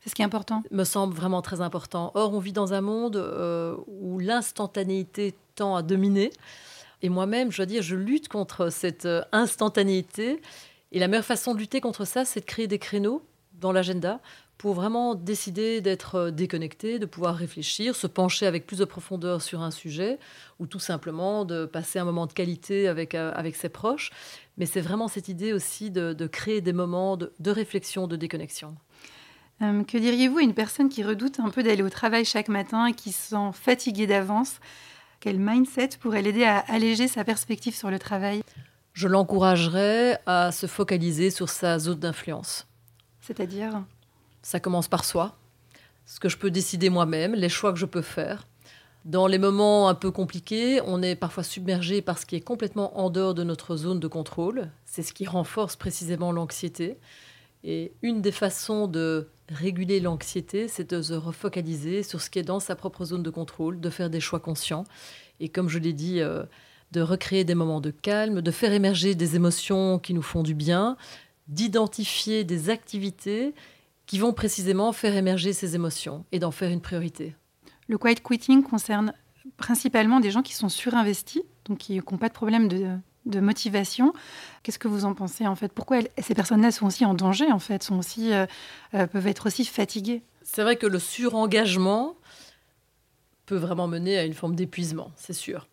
C'est 0.00 0.10
ce 0.10 0.14
qui 0.14 0.22
est 0.22 0.26
important. 0.26 0.62
Me 0.70 0.84
semble 0.84 1.14
vraiment 1.14 1.40
très 1.40 1.62
important. 1.62 2.12
Or, 2.14 2.34
on 2.34 2.38
vit 2.38 2.52
dans 2.52 2.74
un 2.74 2.82
monde 2.82 3.16
euh, 3.16 3.74
où 3.86 4.18
l'instantanéité 4.18 5.34
tend 5.54 5.76
à 5.76 5.82
dominer. 5.82 6.30
Et 7.00 7.08
moi-même, 7.08 7.50
je 7.50 7.56
dois 7.56 7.66
dire, 7.66 7.82
je 7.82 7.96
lutte 7.96 8.28
contre 8.28 8.70
cette 8.70 9.06
euh, 9.06 9.22
instantanéité. 9.32 10.42
Et 10.92 10.98
la 10.98 11.08
meilleure 11.08 11.24
façon 11.24 11.54
de 11.54 11.58
lutter 11.58 11.80
contre 11.80 12.04
ça, 12.04 12.26
c'est 12.26 12.40
de 12.40 12.44
créer 12.44 12.66
des 12.66 12.78
créneaux 12.78 13.22
dans 13.54 13.72
l'agenda 13.72 14.20
pour 14.64 14.72
vraiment 14.72 15.14
décider 15.14 15.82
d'être 15.82 16.14
euh, 16.14 16.30
déconnecté, 16.30 16.98
de 16.98 17.04
pouvoir 17.04 17.36
réfléchir, 17.36 17.94
se 17.94 18.06
pencher 18.06 18.46
avec 18.46 18.66
plus 18.66 18.78
de 18.78 18.86
profondeur 18.86 19.42
sur 19.42 19.60
un 19.60 19.70
sujet, 19.70 20.18
ou 20.58 20.66
tout 20.66 20.78
simplement 20.78 21.44
de 21.44 21.66
passer 21.66 21.98
un 21.98 22.06
moment 22.06 22.24
de 22.24 22.32
qualité 22.32 22.88
avec, 22.88 23.14
euh, 23.14 23.30
avec 23.34 23.56
ses 23.56 23.68
proches. 23.68 24.10
Mais 24.56 24.64
c'est 24.64 24.80
vraiment 24.80 25.06
cette 25.06 25.28
idée 25.28 25.52
aussi 25.52 25.90
de, 25.90 26.14
de 26.14 26.26
créer 26.26 26.62
des 26.62 26.72
moments 26.72 27.18
de, 27.18 27.30
de 27.40 27.50
réflexion, 27.50 28.06
de 28.06 28.16
déconnexion. 28.16 28.74
Euh, 29.60 29.84
que 29.84 29.98
diriez-vous 29.98 30.38
à 30.38 30.42
une 30.42 30.54
personne 30.54 30.88
qui 30.88 31.02
redoute 31.02 31.40
un 31.40 31.50
peu 31.50 31.62
d'aller 31.62 31.82
au 31.82 31.90
travail 31.90 32.24
chaque 32.24 32.48
matin 32.48 32.86
et 32.86 32.94
qui 32.94 33.12
se 33.12 33.28
sent 33.28 33.50
fatiguée 33.52 34.06
d'avance? 34.06 34.60
Quel 35.20 35.38
mindset 35.38 35.90
pourrait 36.00 36.22
l'aider 36.22 36.44
à 36.44 36.60
alléger 36.68 37.06
sa 37.06 37.22
perspective 37.22 37.74
sur 37.74 37.90
le 37.90 37.98
travail? 37.98 38.42
Je 38.94 39.08
l'encouragerais 39.08 40.22
à 40.24 40.52
se 40.52 40.66
focaliser 40.66 41.28
sur 41.28 41.50
sa 41.50 41.78
zone 41.78 41.98
d'influence. 41.98 42.66
C'est-à-dire? 43.20 43.84
Ça 44.44 44.60
commence 44.60 44.88
par 44.88 45.06
soi, 45.06 45.38
ce 46.04 46.20
que 46.20 46.28
je 46.28 46.36
peux 46.36 46.50
décider 46.50 46.90
moi-même, 46.90 47.34
les 47.34 47.48
choix 47.48 47.72
que 47.72 47.78
je 47.78 47.86
peux 47.86 48.02
faire. 48.02 48.46
Dans 49.06 49.26
les 49.26 49.38
moments 49.38 49.88
un 49.88 49.94
peu 49.94 50.10
compliqués, 50.10 50.82
on 50.84 51.02
est 51.02 51.16
parfois 51.16 51.42
submergé 51.42 52.02
par 52.02 52.18
ce 52.18 52.26
qui 52.26 52.36
est 52.36 52.42
complètement 52.42 53.00
en 53.00 53.08
dehors 53.08 53.32
de 53.32 53.42
notre 53.42 53.74
zone 53.78 54.00
de 54.00 54.06
contrôle. 54.06 54.70
C'est 54.84 55.02
ce 55.02 55.14
qui 55.14 55.24
renforce 55.24 55.76
précisément 55.76 56.30
l'anxiété. 56.30 56.98
Et 57.64 57.94
une 58.02 58.20
des 58.20 58.32
façons 58.32 58.86
de 58.86 59.28
réguler 59.48 59.98
l'anxiété, 59.98 60.68
c'est 60.68 60.90
de 60.90 61.00
se 61.00 61.14
refocaliser 61.14 62.02
sur 62.02 62.20
ce 62.20 62.28
qui 62.28 62.38
est 62.38 62.42
dans 62.42 62.60
sa 62.60 62.76
propre 62.76 63.06
zone 63.06 63.22
de 63.22 63.30
contrôle, 63.30 63.80
de 63.80 63.88
faire 63.88 64.10
des 64.10 64.20
choix 64.20 64.40
conscients. 64.40 64.84
Et 65.40 65.48
comme 65.48 65.70
je 65.70 65.78
l'ai 65.78 65.94
dit, 65.94 66.20
euh, 66.20 66.42
de 66.92 67.00
recréer 67.00 67.44
des 67.44 67.54
moments 67.54 67.80
de 67.80 67.90
calme, 67.90 68.42
de 68.42 68.50
faire 68.50 68.74
émerger 68.74 69.14
des 69.14 69.36
émotions 69.36 69.98
qui 69.98 70.12
nous 70.12 70.20
font 70.20 70.42
du 70.42 70.52
bien, 70.52 70.98
d'identifier 71.48 72.44
des 72.44 72.68
activités 72.68 73.54
qui 74.06 74.18
vont 74.18 74.32
précisément 74.32 74.92
faire 74.92 75.16
émerger 75.16 75.52
ces 75.52 75.74
émotions 75.74 76.24
et 76.32 76.38
d'en 76.38 76.50
faire 76.50 76.70
une 76.70 76.80
priorité. 76.80 77.34
Le 77.88 77.98
quiet 77.98 78.16
quitting 78.16 78.62
concerne 78.62 79.14
principalement 79.56 80.20
des 80.20 80.30
gens 80.30 80.42
qui 80.42 80.54
sont 80.54 80.68
surinvestis, 80.68 81.42
donc 81.66 81.78
qui 81.78 81.96
n'ont 81.96 82.18
pas 82.18 82.28
de 82.28 82.34
problème 82.34 82.68
de, 82.68 82.96
de 83.26 83.40
motivation. 83.40 84.12
Qu'est-ce 84.62 84.78
que 84.78 84.88
vous 84.88 85.04
en 85.04 85.14
pensez 85.14 85.46
en 85.46 85.54
fait? 85.54 85.72
Pourquoi 85.72 85.98
elles, 85.98 86.08
ces 86.22 86.34
personnes-là 86.34 86.70
sont 86.72 86.86
aussi 86.86 87.04
en 87.04 87.14
danger 87.14 87.50
en 87.50 87.58
fait, 87.58 87.82
sont 87.82 87.98
aussi, 87.98 88.32
euh, 88.32 88.46
euh, 88.94 89.06
peuvent 89.06 89.26
être 89.26 89.46
aussi 89.46 89.64
fatiguées? 89.64 90.22
C'est 90.42 90.62
vrai 90.62 90.76
que 90.76 90.86
le 90.86 90.98
surengagement 90.98 92.16
peut 93.46 93.56
vraiment 93.56 93.88
mener 93.88 94.18
à 94.18 94.24
une 94.24 94.34
forme 94.34 94.54
d'épuisement, 94.54 95.12
c'est 95.16 95.34
sûr. 95.34 95.68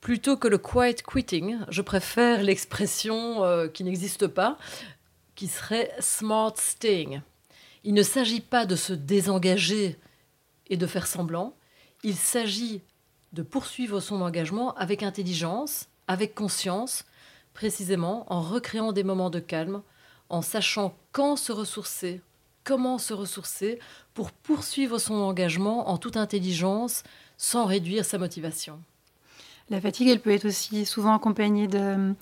Plutôt 0.00 0.38
que 0.38 0.48
le 0.48 0.56
quiet 0.56 0.96
quitting, 1.02 1.58
je 1.68 1.82
préfère 1.82 2.42
l'expression 2.42 3.44
euh, 3.44 3.68
qui 3.68 3.84
n'existe 3.84 4.26
pas, 4.26 4.56
qui 5.34 5.46
serait 5.46 5.92
smart 6.00 6.54
staying. 6.56 7.20
Il 7.84 7.94
ne 7.94 8.02
s'agit 8.02 8.40
pas 8.40 8.66
de 8.66 8.76
se 8.76 8.92
désengager 8.92 9.98
et 10.68 10.76
de 10.76 10.86
faire 10.86 11.06
semblant, 11.06 11.54
il 12.02 12.16
s'agit 12.16 12.82
de 13.32 13.42
poursuivre 13.42 14.00
son 14.00 14.22
engagement 14.22 14.74
avec 14.74 15.02
intelligence, 15.02 15.88
avec 16.08 16.34
conscience, 16.34 17.04
précisément 17.54 18.26
en 18.32 18.40
recréant 18.40 18.92
des 18.92 19.04
moments 19.04 19.30
de 19.30 19.40
calme, 19.40 19.82
en 20.28 20.42
sachant 20.42 20.94
quand 21.12 21.36
se 21.36 21.52
ressourcer, 21.52 22.20
comment 22.64 22.98
se 22.98 23.14
ressourcer 23.14 23.78
pour 24.14 24.30
poursuivre 24.30 24.98
son 24.98 25.14
engagement 25.14 25.88
en 25.88 25.98
toute 25.98 26.16
intelligence 26.16 27.02
sans 27.36 27.64
réduire 27.64 28.04
sa 28.04 28.18
motivation. 28.18 28.80
La 29.70 29.80
fatigue, 29.80 30.08
elle 30.08 30.20
peut 30.20 30.32
être 30.32 30.46
aussi 30.46 30.84
souvent 30.84 31.14
accompagnée 31.14 31.68
d'un 31.68 32.16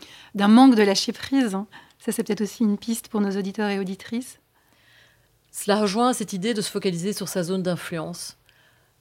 manque 0.48 0.74
de 0.74 0.82
lâcher 0.82 1.12
prise. 1.12 1.56
Ça, 1.98 2.12
c'est 2.12 2.22
peut-être 2.22 2.42
aussi 2.42 2.62
une 2.62 2.76
piste 2.76 3.08
pour 3.08 3.20
nos 3.20 3.36
auditeurs 3.36 3.70
et 3.70 3.78
auditrices. 3.78 4.38
Cela 5.50 5.80
rejoint 5.80 6.12
cette 6.12 6.32
idée 6.32 6.54
de 6.54 6.60
se 6.60 6.70
focaliser 6.70 7.12
sur 7.12 7.28
sa 7.28 7.42
zone 7.42 7.62
d'influence. 7.62 8.36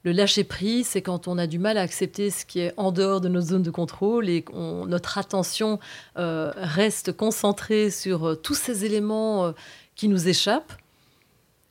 Le 0.04 0.12
lâcher 0.12 0.44
prise, 0.44 0.88
c'est 0.88 1.02
quand 1.02 1.28
on 1.28 1.38
a 1.38 1.48
du 1.48 1.60
mal 1.60 1.78
à 1.78 1.82
accepter 1.82 2.30
ce 2.30 2.46
qui 2.46 2.60
est 2.60 2.74
en 2.78 2.92
dehors 2.92 3.20
de 3.20 3.28
nos 3.28 3.42
zones 3.42 3.64
de 3.64 3.72
contrôle 3.72 4.30
et 4.30 4.42
qu'on, 4.42 4.86
notre 4.86 5.18
attention 5.18 5.80
euh, 6.18 6.54
reste 6.56 7.12
concentrée 7.12 7.90
sur 7.90 8.30
euh, 8.30 8.36
tous 8.36 8.54
ces 8.54 8.86
éléments 8.86 9.48
euh, 9.48 9.52
qui 9.96 10.08
nous 10.08 10.30
échappent. 10.30 10.74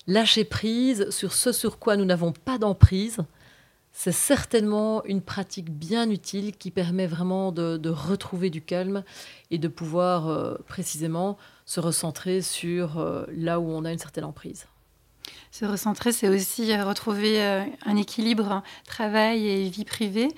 Lâcher 0.06 0.44
prise 0.44 1.08
sur 1.10 1.32
ce 1.32 1.52
sur 1.52 1.78
quoi 1.78 1.96
nous 1.96 2.04
n'avons 2.04 2.32
pas 2.32 2.58
d'emprise, 2.58 3.18
c'est 3.98 4.12
certainement 4.12 5.02
une 5.06 5.22
pratique 5.22 5.70
bien 5.70 6.10
utile 6.10 6.54
qui 6.54 6.70
permet 6.70 7.06
vraiment 7.06 7.50
de, 7.50 7.88
retrouver 7.88 8.50
du 8.50 8.60
calme 8.60 9.02
et 9.50 9.56
de 9.56 9.68
pouvoir 9.68 10.28
euh, 10.28 10.56
précisément 10.66 11.38
se 11.64 11.80
recentrer 11.80 12.42
sur 12.42 12.98
euh, 12.98 13.24
là 13.32 13.58
où 13.58 13.70
on 13.70 13.86
a 13.86 13.92
une 13.92 13.98
certaine 13.98 14.24
emprise. 14.24 14.66
Se 15.50 15.64
recentrer, 15.64 16.12
c'est 16.12 16.28
aussi 16.28 16.72
euh, 16.72 16.84
retrouver 16.84 17.42
un 17.42 17.96
équilibre 17.96 18.62
travail 18.84 19.48
et 19.48 19.70
vie 19.70 19.86
privée. 19.86 20.28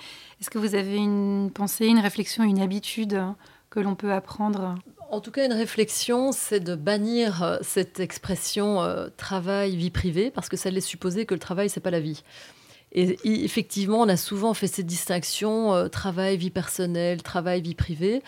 Est-ce 0.41 0.51
que 0.51 0.59
vous 0.59 0.77
avez 0.77 0.97
une 0.97 1.51
pensée, 1.53 1.89
une 1.89 1.99
réflexion, 1.99 2.45
une 2.45 2.61
habitude 2.61 3.21
que 3.71 3.81
l'on 3.81 3.97
peut 3.97 4.13
apprendre? 4.13 4.77
En 5.11 5.21
tout 5.21 5.33
cas, 5.33 5.45
une 5.45 5.53
réflexion, 5.53 6.31
c'est 6.31 6.61
de 6.61 6.77
bannir 6.77 7.59
cette 7.63 7.99
expression 7.99 8.79
travail, 9.17 9.75
vie 9.75 9.91
privée, 9.91 10.31
parce 10.31 10.49
que 10.49 10.57
ça 10.57 10.71
laisse 10.71 10.87
supposer 10.87 11.27
que 11.27 11.35
le 11.35 11.41
travail, 11.41 11.69
c'est 11.69 11.81
pas 11.81 11.91
la 11.91 12.01
vie. 12.01 12.23
Et 12.93 13.19
effectivement, 13.45 14.01
on 14.01 14.09
a 14.09 14.17
souvent 14.17 14.55
fait 14.55 14.67
cette 14.67 14.87
distinction 14.87 15.75
euh, 15.75 15.89
travail, 15.89 16.37
vie 16.37 16.51
personnelle, 16.51 17.23
travail, 17.23 17.61
vie 17.61 17.75
privée. 17.75 18.23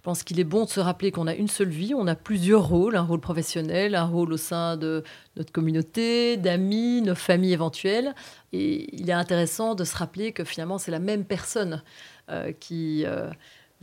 pense 0.02 0.22
qu'il 0.22 0.40
est 0.40 0.44
bon 0.44 0.64
de 0.64 0.70
se 0.70 0.80
rappeler 0.80 1.10
qu'on 1.10 1.26
a 1.26 1.34
une 1.34 1.46
seule 1.46 1.68
vie, 1.68 1.92
on 1.94 2.06
a 2.06 2.14
plusieurs 2.14 2.66
rôles, 2.66 2.96
un 2.96 3.02
rôle 3.02 3.20
professionnel, 3.20 3.94
un 3.94 4.06
rôle 4.06 4.32
au 4.32 4.38
sein 4.38 4.78
de 4.78 5.04
notre 5.36 5.52
communauté, 5.52 6.38
d'amis, 6.38 7.02
nos 7.02 7.14
familles 7.14 7.52
éventuelles. 7.52 8.14
Et 8.54 8.88
il 8.98 9.10
est 9.10 9.12
intéressant 9.12 9.74
de 9.74 9.84
se 9.84 9.94
rappeler 9.94 10.32
que 10.32 10.42
finalement, 10.42 10.78
c'est 10.78 10.90
la 10.90 11.00
même 11.00 11.26
personne 11.26 11.82
euh, 12.30 12.50
qui 12.52 13.04
euh, 13.04 13.28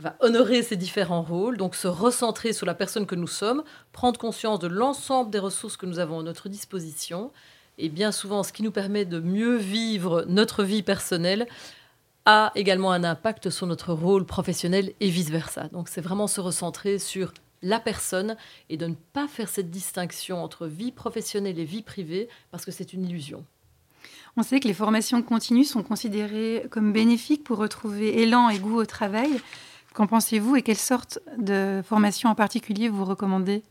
va 0.00 0.16
honorer 0.18 0.64
ces 0.64 0.74
différents 0.74 1.22
rôles, 1.22 1.56
donc 1.56 1.76
se 1.76 1.86
recentrer 1.86 2.52
sur 2.52 2.66
la 2.66 2.74
personne 2.74 3.06
que 3.06 3.14
nous 3.14 3.28
sommes, 3.28 3.62
prendre 3.92 4.18
conscience 4.18 4.58
de 4.58 4.66
l'ensemble 4.66 5.30
des 5.30 5.38
ressources 5.38 5.76
que 5.76 5.86
nous 5.86 6.00
avons 6.00 6.18
à 6.18 6.22
notre 6.24 6.48
disposition 6.48 7.30
et 7.78 7.88
bien 7.88 8.12
souvent 8.12 8.42
ce 8.42 8.52
qui 8.52 8.62
nous 8.62 8.70
permet 8.70 9.04
de 9.04 9.20
mieux 9.20 9.56
vivre 9.56 10.24
notre 10.28 10.64
vie 10.64 10.82
personnelle 10.82 11.46
a 12.26 12.52
également 12.54 12.92
un 12.92 13.04
impact 13.04 13.48
sur 13.48 13.66
notre 13.66 13.92
rôle 13.94 14.26
professionnel 14.26 14.92
et 15.00 15.08
vice-versa. 15.08 15.68
Donc 15.68 15.88
c'est 15.88 16.02
vraiment 16.02 16.26
se 16.26 16.40
recentrer 16.40 16.98
sur 16.98 17.32
la 17.62 17.80
personne 17.80 18.36
et 18.68 18.76
de 18.76 18.86
ne 18.86 18.94
pas 19.12 19.26
faire 19.26 19.48
cette 19.48 19.70
distinction 19.70 20.42
entre 20.44 20.66
vie 20.66 20.92
professionnelle 20.92 21.58
et 21.58 21.64
vie 21.64 21.82
privée 21.82 22.28
parce 22.50 22.64
que 22.64 22.70
c'est 22.70 22.92
une 22.92 23.04
illusion. 23.04 23.44
On 24.36 24.42
sait 24.42 24.60
que 24.60 24.68
les 24.68 24.74
formations 24.74 25.22
continues 25.22 25.64
sont 25.64 25.82
considérées 25.82 26.66
comme 26.70 26.92
bénéfiques 26.92 27.44
pour 27.44 27.58
retrouver 27.58 28.22
élan 28.22 28.50
et 28.50 28.58
goût 28.58 28.76
au 28.76 28.86
travail. 28.86 29.30
Qu'en 29.94 30.06
pensez-vous 30.06 30.56
et 30.56 30.62
quelle 30.62 30.76
sorte 30.76 31.18
de 31.38 31.82
formation 31.84 32.28
en 32.28 32.34
particulier 32.34 32.88
vous 32.88 33.04
recommandez? 33.04 33.62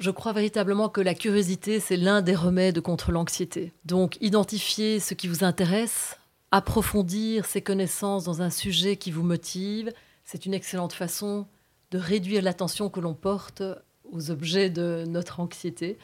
Je 0.00 0.10
crois 0.10 0.32
véritablement 0.32 0.88
que 0.88 1.02
la 1.02 1.14
curiosité, 1.14 1.78
c'est 1.78 1.96
l'un 1.96 2.22
des 2.22 2.34
remèdes 2.34 2.80
contre 2.80 3.12
l'anxiété. 3.12 3.72
Donc, 3.84 4.16
identifier 4.20 4.98
ce 4.98 5.12
qui 5.14 5.28
vous 5.28 5.44
intéresse, 5.44 6.18
approfondir 6.50 7.44
ses 7.44 7.60
connaissances 7.60 8.24
dans 8.24 8.40
un 8.42 8.50
sujet 8.50 8.96
qui 8.96 9.10
vous 9.10 9.22
motive, 9.22 9.92
c'est 10.24 10.46
une 10.46 10.54
excellente 10.54 10.94
façon 10.94 11.46
de 11.90 11.98
réduire 11.98 12.42
l'attention 12.42 12.88
que 12.88 13.00
l'on 13.00 13.14
porte 13.14 13.62
aux 14.10 14.30
objets 14.30 14.70
de 14.70 15.04
notre 15.06 15.38
anxiété. 15.38 15.98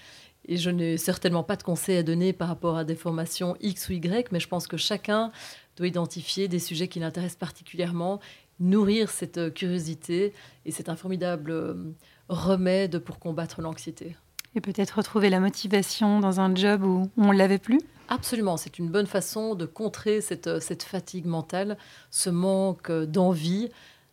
Et 0.48 0.58
je 0.58 0.70
n'ai 0.70 0.98
certainement 0.98 1.42
pas 1.42 1.56
de 1.56 1.62
conseils 1.62 1.96
à 1.96 2.02
donner 2.02 2.32
par 2.32 2.48
rapport 2.48 2.76
à 2.76 2.84
des 2.84 2.94
formations 2.94 3.56
X 3.60 3.88
ou 3.88 3.92
Y, 3.94 4.30
mais 4.30 4.40
je 4.40 4.48
pense 4.48 4.66
que 4.66 4.76
chacun 4.76 5.32
doit 5.76 5.88
identifier 5.88 6.48
des 6.48 6.58
sujets 6.58 6.88
qui 6.88 7.00
l'intéressent 7.00 7.38
particulièrement, 7.38 8.20
nourrir 8.60 9.10
cette 9.10 9.52
curiosité. 9.54 10.32
Et 10.64 10.70
c'est 10.70 10.88
un 10.88 10.96
formidable 10.96 11.94
remède 12.28 12.98
pour 12.98 13.18
combattre 13.18 13.60
l'anxiété. 13.60 14.16
Et 14.54 14.60
peut-être 14.60 14.92
retrouver 14.92 15.28
la 15.30 15.40
motivation 15.40 16.20
dans 16.20 16.40
un 16.40 16.54
job 16.54 16.82
où 16.82 17.10
on 17.18 17.32
ne 17.32 17.38
l'avait 17.38 17.58
plus? 17.58 17.80
Absolument, 18.08 18.56
c'est 18.56 18.78
une 18.78 18.88
bonne 18.88 19.06
façon 19.06 19.54
de 19.54 19.66
contrer 19.66 20.20
cette, 20.20 20.60
cette 20.60 20.82
fatigue 20.82 21.26
mentale, 21.26 21.76
ce 22.10 22.30
manque 22.30 22.90
d'envie, 22.90 23.68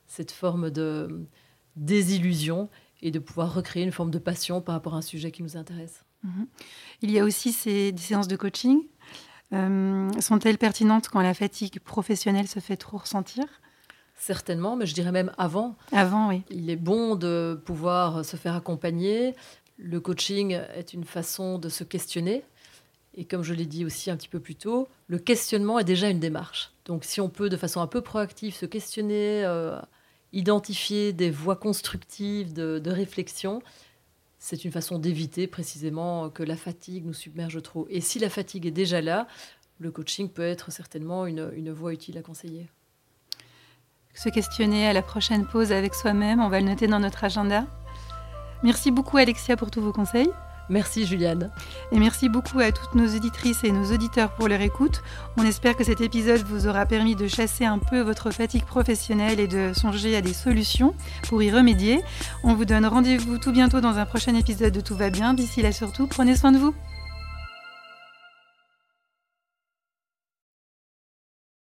cette 0.08 0.32
forme 0.32 0.70
de 0.70 1.26
désillusion 1.76 2.70
et 3.02 3.12
de 3.12 3.20
pouvoir 3.20 3.54
recréer 3.54 3.84
une 3.84 3.92
forme 3.92 4.12
de 4.12 4.20
passion 4.20 4.62
par 4.62 4.76
rapport 4.76 4.96
à 4.96 4.98
un 4.98 5.02
sujet 5.02 5.32
qui 5.32 5.44
nous 5.44 5.58
intéresse. 5.58 6.04
Mhm. 6.24 6.48
Il 7.02 7.12
y 7.12 7.20
a 7.20 7.24
aussi 7.24 7.52
ces 7.52 7.94
séances 7.98 8.28
de 8.28 8.36
coaching. 8.36 8.82
Euh, 9.54 10.10
sont-elles 10.20 10.58
pertinentes 10.58 11.10
quand 11.10 11.22
la 11.22 11.34
fatigue 11.34 11.80
professionnelle 11.80 12.48
se 12.48 12.60
fait 12.60 12.78
trop 12.78 12.98
ressentir? 12.98 13.46
Certainement, 14.26 14.78
mais 14.78 14.86
je 14.86 14.94
dirais 14.94 15.12
même 15.12 15.34
avant. 15.38 15.76
Avant, 15.92 16.30
oui. 16.30 16.44
Il 16.50 16.70
est 16.70 16.78
bon 16.78 17.18
de 17.18 17.62
pouvoir 17.66 18.24
se 18.24 18.38
faire 18.38 18.56
accompagner. 18.56 19.36
Le 19.78 20.00
coaching 20.00 20.62
est 20.74 20.94
une 20.94 21.04
façon 21.04 21.60
de 21.60 21.68
se 21.68 21.84
questionner. 21.84 22.46
Et 23.16 23.26
comme 23.26 23.44
je 23.44 23.54
l'ai 23.54 23.66
dit 23.66 23.84
aussi 23.84 24.10
un 24.10 24.16
petit 24.16 24.30
peu 24.30 24.40
plus 24.40 24.56
tôt, 24.56 24.88
le 25.08 25.20
questionnement 25.20 25.78
est 25.78 25.84
déjà 25.84 26.08
une 26.08 26.22
démarche. 26.22 26.72
Donc 26.86 27.04
si 27.04 27.20
on 27.20 27.28
peut 27.28 27.50
de 27.50 27.58
façon 27.58 27.82
un 27.82 27.88
peu 27.88 28.00
proactive 28.00 28.56
se 28.56 28.66
questionner, 28.66 29.44
euh, 29.44 29.78
identifier 30.32 31.12
des 31.12 31.30
voies 31.30 31.58
constructives 31.58 32.54
de, 32.54 32.90
réflexion, 32.90 33.62
c'est 34.40 34.64
une 34.64 34.72
façon 34.72 35.00
d'éviter 35.00 35.48
précisément 35.48 36.30
que 36.30 36.44
la 36.44 36.56
fatigue 36.56 37.06
nous 37.06 37.12
submerge 37.12 37.62
trop. 37.62 37.88
Et 37.90 38.00
si 38.00 38.20
la 38.20 38.30
fatigue 38.30 38.68
est 38.68 38.72
déjà 38.72 39.02
là, 39.02 39.28
le 39.80 39.92
coaching 39.92 40.30
peut 40.30 40.44
être 40.44 40.72
certainement 40.72 41.28
une 41.28 41.74
voie 41.74 41.92
utile 41.92 42.18
à 42.18 42.22
conseiller 42.22 42.70
se 44.14 44.30
questionner 44.30 44.88
à 44.88 44.94
la 44.94 45.02
prochaine 45.02 45.46
pause 45.46 45.72
avec 45.72 45.94
soi-même. 45.96 46.40
On 46.40 46.50
va 46.50 46.60
le 46.60 46.68
noter 46.68 46.88
dans 46.88 47.00
notre 47.00 47.24
agenda. 47.24 47.66
Merci 48.64 48.92
beaucoup 48.92 49.18
Alexia 49.18 49.58
pour 49.58 49.72
tous 49.72 49.82
vos 49.82 49.92
conseils. 49.92 50.30
Merci 50.70 51.06
Juliane. 51.06 51.52
Et 51.92 52.00
merci 52.00 52.30
beaucoup 52.30 52.60
à 52.60 52.72
toutes 52.72 52.96
nos 52.96 53.08
auditrices 53.16 53.64
et 53.64 53.72
nos 53.72 53.92
auditeurs 53.92 54.34
pour 54.34 54.48
leur 54.48 54.62
écoute. 54.62 55.04
On 55.38 55.44
espère 55.44 55.76
que 55.76 55.84
cet 55.84 56.00
épisode 56.00 56.42
vous 56.44 56.68
aura 56.68 56.86
permis 56.86 57.16
de 57.16 57.28
chasser 57.28 57.66
un 57.66 57.80
peu 57.80 58.00
votre 58.00 58.32
fatigue 58.32 58.64
professionnelle 58.64 59.40
et 59.40 59.48
de 59.48 59.74
songer 59.74 60.16
à 60.16 60.22
des 60.22 60.34
solutions 60.34 60.96
pour 61.28 61.44
y 61.44 61.52
remédier. 61.52 62.02
On 62.44 62.54
vous 62.54 62.66
donne 62.66 62.86
rendez-vous 62.86 63.38
tout 63.40 63.52
bientôt 63.52 63.82
dans 63.82 63.98
un 63.98 64.06
prochain 64.06 64.36
épisode 64.36 64.74
de 64.74 64.82
Tout 64.82 64.96
va 64.96 65.10
bien. 65.10 65.34
D'ici 65.34 65.62
là 65.62 65.74
surtout, 65.74 66.08
prenez 66.08 66.36
soin 66.36 66.54
de 66.54 66.58
vous. 66.58 66.74